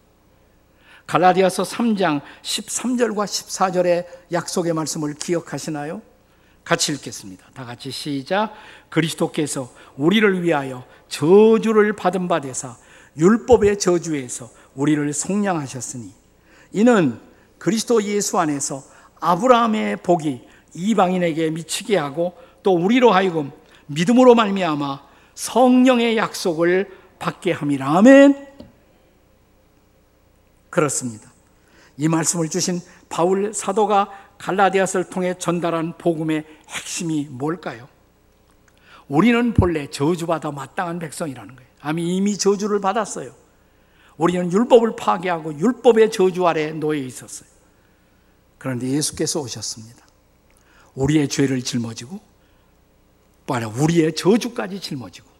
갈라디아서 1.07 1.63
3장 1.63 2.21
13절과 2.41 3.25
14절의 3.25 4.05
약속의 4.31 4.73
말씀을 4.73 5.13
기억하시나요? 5.13 6.01
같이 6.63 6.91
읽겠습니다. 6.93 7.45
다 7.53 7.63
같이 7.63 7.91
시작. 7.91 8.53
그리스도께서 8.89 9.69
우리를 9.97 10.41
위하여 10.41 10.83
저주를 11.07 11.93
받은 11.93 12.27
바 12.27 12.41
되사 12.41 12.75
율법의 13.17 13.77
저주에서 13.77 14.49
우리를 14.73 15.13
속량하셨으니 15.13 16.11
이는 16.73 17.19
그리스도 17.59 18.01
예수 18.03 18.39
안에서 18.39 18.83
아브라함의 19.21 19.97
복이 19.97 20.41
이방인에게 20.73 21.51
미치게 21.51 21.97
하고 21.97 22.35
또 22.63 22.73
우리로 22.75 23.11
하여금 23.11 23.51
믿음으로 23.85 24.35
말미암아 24.35 25.03
성령의 25.35 26.17
약속을 26.17 26.89
받게 27.19 27.51
함이라. 27.51 27.97
아멘. 27.97 28.54
그렇습니다. 30.75 31.31
이 31.95 32.09
말씀을 32.09 32.49
주신 32.49 32.81
바울 33.07 33.53
사도가 33.53 34.09
갈라디아서를 34.37 35.09
통해 35.09 35.33
전달한 35.39 35.97
복음의 35.97 36.45
핵심이 36.67 37.29
뭘까요? 37.31 37.87
우리는 39.07 39.53
본래 39.53 39.89
저주받아 39.89 40.51
마땅한 40.51 40.99
백성이라는 40.99 41.55
거예요. 41.55 41.69
아미 41.79 42.17
이미 42.17 42.37
저주를 42.37 42.81
받았어요. 42.81 43.33
우리는 44.17 44.51
율법을 44.51 44.97
파괴하고 44.97 45.57
율법의 45.57 46.11
저주 46.11 46.45
아래 46.45 46.73
놓여 46.73 46.99
있었어요. 46.99 47.47
그런데 48.57 48.89
예수께서 48.89 49.39
오셨습니다. 49.39 50.05
우리의 50.95 51.29
죄를 51.29 51.63
짊어지고 51.63 52.19
우리의 53.79 54.13
저주까지 54.13 54.81
짊어지고 54.81 55.34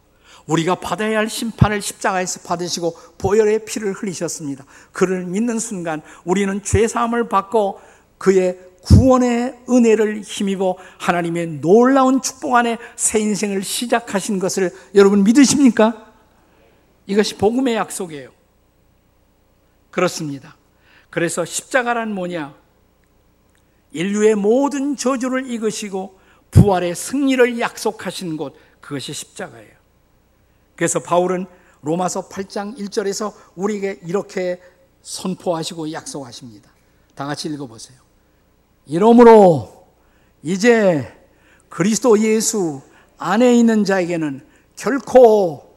우리가 0.46 0.76
받아야 0.76 1.18
할 1.18 1.28
심판을 1.28 1.82
십자가에서 1.82 2.40
받으시고 2.40 2.96
보혈의 3.18 3.64
피를 3.64 3.92
흘리셨습니다. 3.92 4.64
그를 4.92 5.24
믿는 5.26 5.58
순간 5.58 6.02
우리는 6.24 6.62
죄 6.62 6.86
사함을 6.86 7.28
받고 7.28 7.80
그의 8.18 8.58
구원의 8.82 9.64
은혜를 9.68 10.20
힘입어 10.22 10.76
하나님의 10.98 11.60
놀라운 11.60 12.22
축복 12.22 12.54
안에 12.54 12.78
새 12.94 13.18
인생을 13.18 13.64
시작하신 13.64 14.38
것을 14.38 14.70
여러분 14.94 15.24
믿으십니까? 15.24 16.06
이것이 17.06 17.36
복음의 17.36 17.74
약속이에요. 17.74 18.30
그렇습니다. 19.90 20.56
그래서 21.10 21.44
십자가란 21.44 22.14
뭐냐? 22.14 22.54
인류의 23.90 24.36
모든 24.36 24.96
저주를 24.96 25.46
이으시고 25.50 26.20
부활의 26.50 26.94
승리를 26.94 27.58
약속하신 27.58 28.36
곳 28.36 28.56
그것이 28.80 29.12
십자가예요. 29.12 29.75
그래서 30.76 31.00
바울은 31.00 31.46
로마서 31.82 32.28
8장 32.28 32.76
1절에서 32.78 33.32
우리에게 33.54 34.00
이렇게 34.04 34.60
선포하시고 35.02 35.92
약속하십니다. 35.92 36.70
다 37.14 37.26
같이 37.26 37.48
읽어보세요. 37.48 37.98
이러므로 38.86 39.86
이제 40.42 41.12
그리스도 41.68 42.18
예수 42.20 42.82
안에 43.18 43.56
있는 43.56 43.84
자에게는 43.84 44.46
결코 44.76 45.74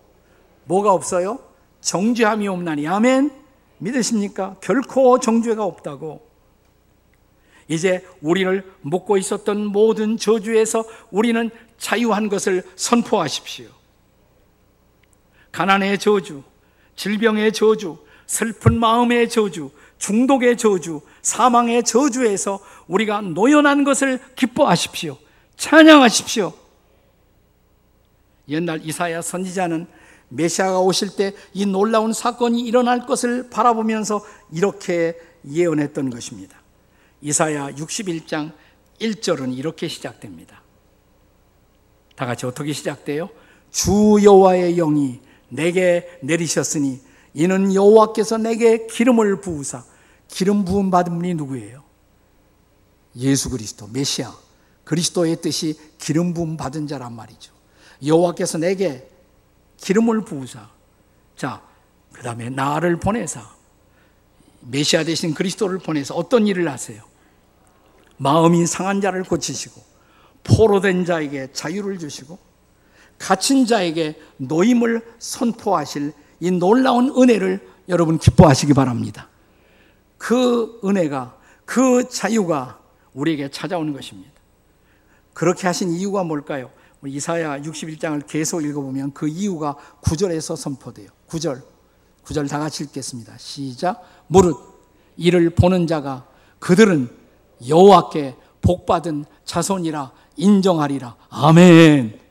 뭐가 0.66 0.94
없어요? 0.94 1.40
정죄함이 1.82 2.48
없나니. 2.48 2.88
아멘? 2.88 3.32
믿으십니까? 3.78 4.58
결코 4.62 5.20
정죄가 5.20 5.64
없다고. 5.64 6.28
이제 7.68 8.06
우리를 8.22 8.70
묶고 8.82 9.18
있었던 9.18 9.68
모든 9.68 10.18
저주에서 10.18 10.84
우리는 11.12 11.50
자유한 11.78 12.28
것을 12.28 12.64
선포하십시오. 12.76 13.79
가난의 15.52 16.00
저주, 16.00 16.44
질병의 16.96 17.54
저주, 17.54 17.98
슬픈 18.28 18.80
마음의 18.80 19.30
저주, 19.30 19.72
중독의 19.98 20.58
저주, 20.58 21.02
사망의 21.22 21.84
저주에서 21.84 22.60
우리가 22.88 23.22
노연한 23.22 23.84
것을 23.84 24.20
기뻐하십시오. 24.36 25.18
찬양하십시오. 25.58 26.54
옛날 28.50 28.82
이사야 28.84 29.22
선지자는 29.22 29.88
메시아가 30.30 30.80
오실 30.80 31.16
때 31.16 31.34
이 31.54 31.66
놀라운 31.66 32.14
사건이 32.14 32.62
일어날 32.62 33.06
것을 33.06 33.50
바라보면서 33.50 34.24
이렇게 34.52 35.18
예언했던 35.50 36.10
것입니다. 36.10 36.58
이사야 37.22 37.72
61장 37.72 38.54
1절은 39.02 39.58
이렇게 39.58 39.88
시작됩니다. 39.88 40.62
다 42.16 42.26
같이 42.26 42.46
어떻게 42.46 42.74
시작돼요? 42.74 43.30
주 43.72 44.20
여호와의 44.24 44.76
영이 44.76 45.20
내게 45.50 46.08
내리셨으니 46.22 47.02
이는 47.34 47.74
여호와께서 47.74 48.38
내게 48.38 48.88
기름을 48.88 49.42
부으사 49.42 49.84
기름 50.28 50.66
부음 50.66 50.92
받은 50.92 51.14
분이 51.16 51.34
누구예요? 51.36 51.84
예수 53.18 53.50
그리스도 53.50 53.88
메시아 53.88 54.34
그리스도의 54.84 55.42
뜻이 55.42 55.80
기름 55.98 56.34
부음 56.34 56.58
받은 56.58 56.88
자란 56.88 57.14
말이죠. 57.14 57.54
여호와께서 58.06 58.58
내게 58.60 59.08
기름을 59.78 60.26
부으사 60.26 60.70
자 61.36 61.62
그다음에 62.14 62.50
나를 62.50 63.00
보내사 63.00 63.42
메시아 64.62 65.04
대신 65.04 65.34
그리스도를 65.34 65.80
보내서 65.80 66.16
어떤 66.16 66.48
일을 66.48 66.70
하세요? 66.70 67.04
마음이 68.18 68.66
상한 68.68 69.00
자를 69.02 69.24
고치시고 69.24 69.82
포로된 70.44 71.06
자에게 71.06 71.50
자유를 71.54 72.00
주시고 72.00 72.38
갇힌 73.20 73.66
자에게 73.66 74.20
노임을 74.38 75.06
선포하실 75.20 76.14
이 76.40 76.52
놀라운 76.52 77.14
은혜를 77.16 77.68
여러분 77.90 78.18
기뻐하시기 78.18 78.74
바랍니다. 78.74 79.28
그 80.18 80.80
은혜가 80.84 81.38
그 81.66 82.08
자유가 82.10 82.80
우리에게 83.14 83.52
찾아오는 83.52 83.94
것입니다. 83.94 84.32
그렇게 85.34 85.68
하신 85.68 85.92
이유가 85.92 86.24
뭘까요? 86.24 86.72
이사야 87.06 87.62
61장을 87.62 88.26
계속 88.28 88.64
읽어보면 88.64 89.14
그 89.14 89.28
이유가 89.28 89.76
9절에서 90.02 90.56
선포돼요. 90.56 91.10
9절. 91.30 91.62
9절 92.26 92.50
다 92.50 92.60
같이 92.60 92.84
읽겠습니다. 92.84 93.38
시작. 93.38 94.04
무릇 94.28 94.58
이를 95.16 95.50
보는 95.50 95.88
자가 95.88 96.26
그들은 96.60 97.10
여호와께 97.68 98.36
복받은 98.62 99.26
자손이라 99.46 100.12
인정하리라. 100.36 101.16
아멘. 101.30 102.29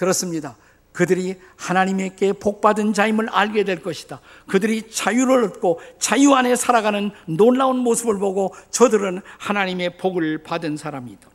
그렇습니다. 0.00 0.56
그들이 0.92 1.36
하나님께 1.56 2.32
복받은 2.32 2.94
자임을 2.94 3.28
알게 3.28 3.64
될 3.64 3.82
것이다. 3.82 4.22
그들이 4.46 4.90
자유를 4.90 5.44
얻고 5.44 5.78
자유 5.98 6.32
안에 6.32 6.56
살아가는 6.56 7.10
놀라운 7.26 7.80
모습을 7.80 8.18
보고 8.18 8.54
저들은 8.70 9.20
하나님의 9.36 9.98
복을 9.98 10.42
받은 10.42 10.78
사람이다. 10.78 11.28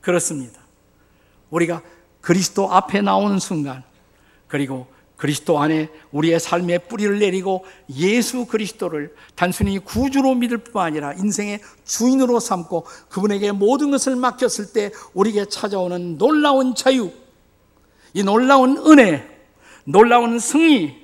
그렇습니다. 0.00 0.62
우리가 1.50 1.82
그리스도 2.22 2.72
앞에 2.72 3.02
나오는 3.02 3.38
순간, 3.38 3.84
그리고 4.48 4.86
그리스도 5.16 5.58
안에 5.58 5.90
우리의 6.10 6.40
삶의 6.40 6.88
뿌리를 6.88 7.18
내리고 7.18 7.66
예수 7.94 8.46
그리스도를 8.46 9.14
단순히 9.34 9.78
구주로 9.78 10.34
믿을 10.34 10.56
뿐 10.56 10.80
아니라 10.80 11.12
인생의 11.12 11.60
주인으로 11.84 12.40
삼고 12.40 12.86
그분에게 13.10 13.52
모든 13.52 13.90
것을 13.90 14.16
맡겼을 14.16 14.72
때 14.72 14.90
우리에게 15.12 15.50
찾아오는 15.50 16.16
놀라운 16.16 16.74
자유, 16.74 17.12
이 18.14 18.22
놀라운 18.22 18.76
은혜, 18.86 19.26
놀라운 19.84 20.38
승리, 20.38 21.00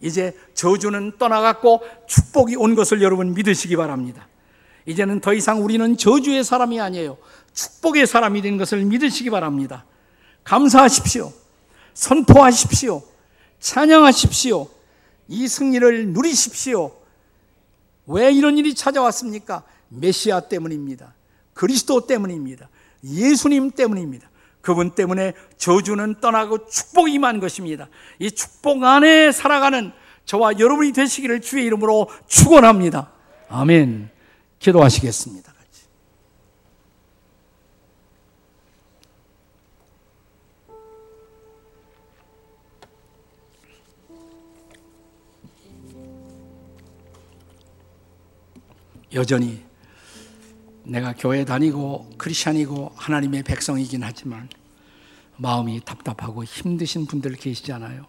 이제 0.00 0.36
저주는 0.54 1.12
떠나갔고 1.18 1.82
축복이 2.06 2.56
온 2.56 2.74
것을 2.74 3.02
여러분 3.02 3.34
믿으시기 3.34 3.76
바랍니다. 3.76 4.28
이제는 4.84 5.20
더 5.20 5.32
이상 5.32 5.64
우리는 5.64 5.96
저주의 5.96 6.42
사람이 6.42 6.80
아니에요. 6.80 7.16
축복의 7.54 8.06
사람이 8.06 8.42
된 8.42 8.58
것을 8.58 8.84
믿으시기 8.84 9.30
바랍니다. 9.30 9.84
감사하십시오. 10.44 11.32
선포하십시오. 11.94 13.02
찬양하십시오. 13.60 14.68
이 15.28 15.46
승리를 15.46 16.08
누리십시오. 16.08 16.92
왜 18.06 18.32
이런 18.32 18.58
일이 18.58 18.74
찾아왔습니까? 18.74 19.62
메시아 19.88 20.40
때문입니다. 20.40 21.14
그리스도 21.54 22.06
때문입니다. 22.06 22.68
예수님 23.04 23.70
때문입니다. 23.70 24.28
그분 24.62 24.92
때문에 24.92 25.34
저주는 25.58 26.20
떠나고 26.20 26.66
축복이 26.66 27.12
임한 27.14 27.40
것입니다. 27.40 27.88
이 28.18 28.30
축복 28.30 28.82
안에 28.82 29.32
살아가는 29.32 29.92
저와 30.24 30.58
여러분이 30.58 30.92
되시기를 30.92 31.40
주의 31.40 31.66
이름으로 31.66 32.08
축원합니다. 32.28 33.10
아멘. 33.48 34.08
기도하시겠습니다. 34.60 35.52
여전히 49.14 49.62
내가 50.84 51.14
교회 51.16 51.44
다니고 51.44 52.10
크리스천이고 52.18 52.92
하나님의 52.96 53.42
백성이긴 53.44 54.02
하지만 54.02 54.48
마음이 55.36 55.80
답답하고 55.84 56.44
힘드신 56.44 57.06
분들 57.06 57.32
계시잖아요. 57.36 58.06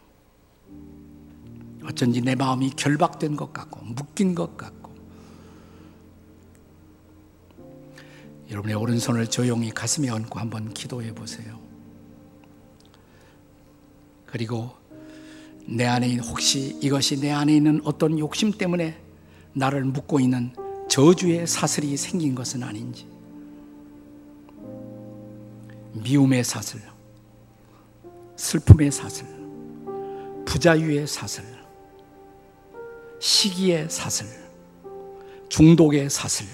어쩐지 1.86 2.22
내 2.22 2.36
마음이 2.36 2.72
결박된 2.72 3.36
것 3.36 3.54
같고 3.54 3.84
묶인 3.86 4.36
것 4.36 4.58
같고 4.58 4.94
여러분의 8.50 8.76
오른손을 8.76 9.28
조용히 9.28 9.70
가슴에 9.72 10.10
얹고 10.10 10.40
한번 10.40 10.74
기도해 10.74 11.14
보세요. 11.14 11.60
그리고 14.26 14.72
내 15.66 15.86
안에 15.86 16.18
혹시 16.18 16.78
이것이 16.82 17.20
내 17.20 17.32
안에 17.32 17.56
있는 17.56 17.82
어떤 17.84 18.20
욕심 18.20 18.52
때문에 18.52 19.00
나를 19.54 19.84
묶고 19.86 20.20
있는 20.20 20.54
저주의 20.90 21.46
사슬이 21.48 21.98
생긴 21.98 22.36
것은 22.36 22.64
아닌지, 22.64 23.08
미움의 25.94 26.44
사슬, 26.44 26.82
슬픔의 28.36 28.92
사슬, 28.92 29.26
부자유의 30.46 31.08
사슬, 31.08 31.44
시기의 33.20 33.90
사슬, 33.90 34.28
중독의 35.50 36.10
사슬, 36.10 36.46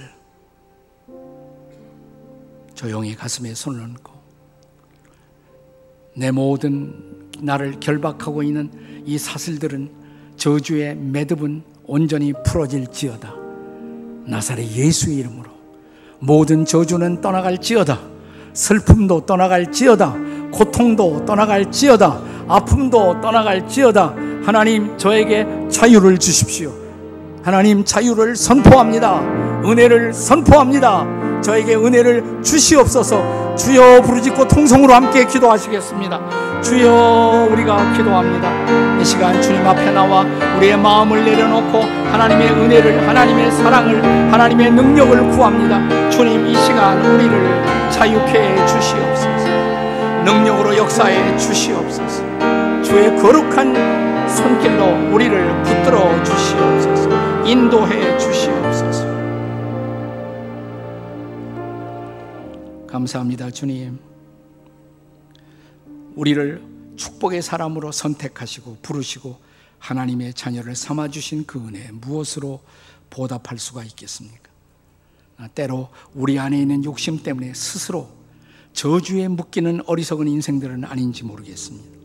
조용히 2.76 3.16
가슴에 3.16 3.54
손을 3.54 3.82
얹고 3.82 4.14
내 6.16 6.32
모든 6.32 7.30
나를 7.40 7.80
결박하고 7.80 8.44
있는 8.44 9.04
이 9.06 9.18
사슬들은 9.18 10.36
저주의 10.38 10.96
매듭은 10.96 11.64
온전히 11.86 12.34
풀어질지어다. 12.46 13.39
나사렛 14.30 14.72
예수의 14.72 15.18
이름으로 15.18 15.50
모든 16.20 16.66
저주는 16.66 17.22
떠나갈지어다. 17.22 18.00
슬픔도 18.54 19.26
떠나갈지어다. 19.26 20.16
고통도 20.52 21.26
떠나갈지어다. 21.26 22.20
아픔도 22.48 23.22
떠나갈지어다. 23.22 24.16
하나님 24.44 24.98
저에게 24.98 25.48
자유를 25.70 26.18
주십시오. 26.18 26.72
하나님 27.44 27.84
자유를 27.84 28.36
선포합니다. 28.36 29.22
은혜를 29.66 30.14
선포합니다. 30.14 31.42
저에게 31.42 31.76
은혜를 31.76 32.42
주시옵소서. 32.44 33.56
주여 33.56 34.02
부르짖고 34.02 34.48
통성으로 34.48 34.94
함께 34.94 35.26
기도하시겠습니다. 35.26 36.62
주여 36.62 37.48
우리가 37.52 37.94
기도합니다. 37.94 39.00
이 39.00 39.06
시간 39.06 39.42
주님 39.42 39.66
앞에 39.66 39.92
나와 39.92 40.26
우리의 40.58 40.78
마음을 40.78 41.24
내려놓고 41.24 41.99
하나님의 42.12 42.50
은혜를 42.52 43.08
하나님의 43.08 43.52
사랑을 43.52 44.04
하나님의 44.32 44.72
능력을 44.72 45.30
구합니다. 45.32 46.10
주님 46.10 46.48
이 46.48 46.56
시간 46.56 47.06
우리를 47.06 47.92
자유케 47.92 48.40
해 48.40 48.66
주시옵소서. 48.66 49.50
능력으로 50.26 50.76
역사해 50.78 51.38
주시옵소서. 51.38 52.24
주의 52.84 53.16
거룩한 53.18 54.28
손길로 54.28 55.14
우리를 55.14 55.64
붙들어 55.64 56.24
주시옵소서. 56.24 57.46
인도해 57.46 58.18
주시옵소서. 58.18 59.08
감사합니다, 62.88 63.52
주님. 63.52 64.00
우리를 66.16 66.62
축복의 66.96 67.42
사람으로 67.42 67.92
선택하시고 67.92 68.78
부르시고 68.82 69.38
하나님의 69.80 70.34
자녀를 70.34 70.76
삼아주신 70.76 71.46
그 71.46 71.60
은혜 71.60 71.92
무엇으로 71.92 72.62
보답할 73.10 73.58
수가 73.58 73.84
있겠습니까? 73.84 74.50
아, 75.38 75.48
때로 75.48 75.90
우리 76.14 76.38
안에 76.38 76.60
있는 76.60 76.84
욕심 76.84 77.24
때문에 77.24 77.54
스스로 77.54 78.10
저주에 78.74 79.28
묶이는 79.30 79.82
어리석은 79.88 80.28
인생들은 80.28 80.84
아닌지 80.84 81.24
모르겠습니다. 81.24 82.00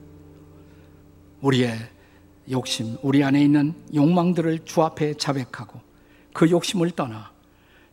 우리의 1.41 1.77
욕심, 2.51 2.97
우리 3.03 3.23
안에 3.23 3.43
있는 3.43 3.75
욕망들을 3.95 4.65
주 4.65 4.83
앞에 4.83 5.15
자백하고 5.15 5.81
그 6.33 6.51
욕심을 6.51 6.91
떠나 6.93 7.33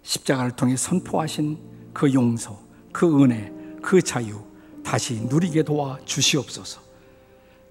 십자가를 0.04 0.52
통해 0.52 0.76
선포하신 0.76 1.58
그 1.94 2.14
용서, 2.14 2.62
그 2.92 3.24
은혜, 3.24 3.52
그 3.82 4.02
자유 4.02 4.44
다시 4.84 5.16
누리게 5.22 5.64
도와 5.64 6.00
주시옵소서. 6.06 6.82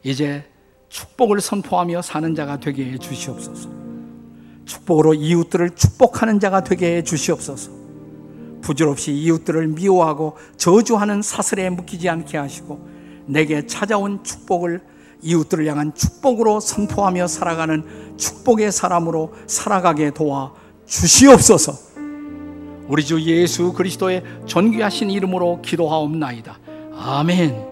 이제 0.02 0.48
축복을 0.91 1.41
선포하며 1.41 2.03
사는 2.03 2.34
자가 2.34 2.61
되게 2.61 2.93
해 2.93 2.99
주시옵소서. 2.99 3.70
축복으로 4.66 5.14
이웃들을 5.14 5.70
축복하는 5.70 6.38
자가 6.38 6.62
되게 6.62 6.97
해 6.97 7.03
주시옵소서. 7.03 7.70
부질없이 8.61 9.12
이웃들을 9.12 9.68
미워하고 9.68 10.36
저주하는 10.57 11.22
사슬에 11.22 11.70
묶이지 11.70 12.09
않게 12.09 12.36
하시고 12.36 12.86
내게 13.26 13.66
찾아온 13.66 14.22
축복을 14.22 14.82
이웃들을 15.22 15.66
향한 15.66 15.95
축복으로 15.95 16.61
선포하며 16.61 17.26
살아가는 17.26 18.16
축복의 18.16 18.72
사람으로 18.72 19.32
살아가게 19.47 20.11
도와 20.11 20.53
주시옵소서. 20.86 21.91
우리 22.88 23.05
주 23.05 23.20
예수 23.22 23.72
그리스도의 23.72 24.24
존귀하신 24.47 25.11
이름으로 25.11 25.62
기도하옵나이다. 25.62 26.59
아멘. 26.97 27.69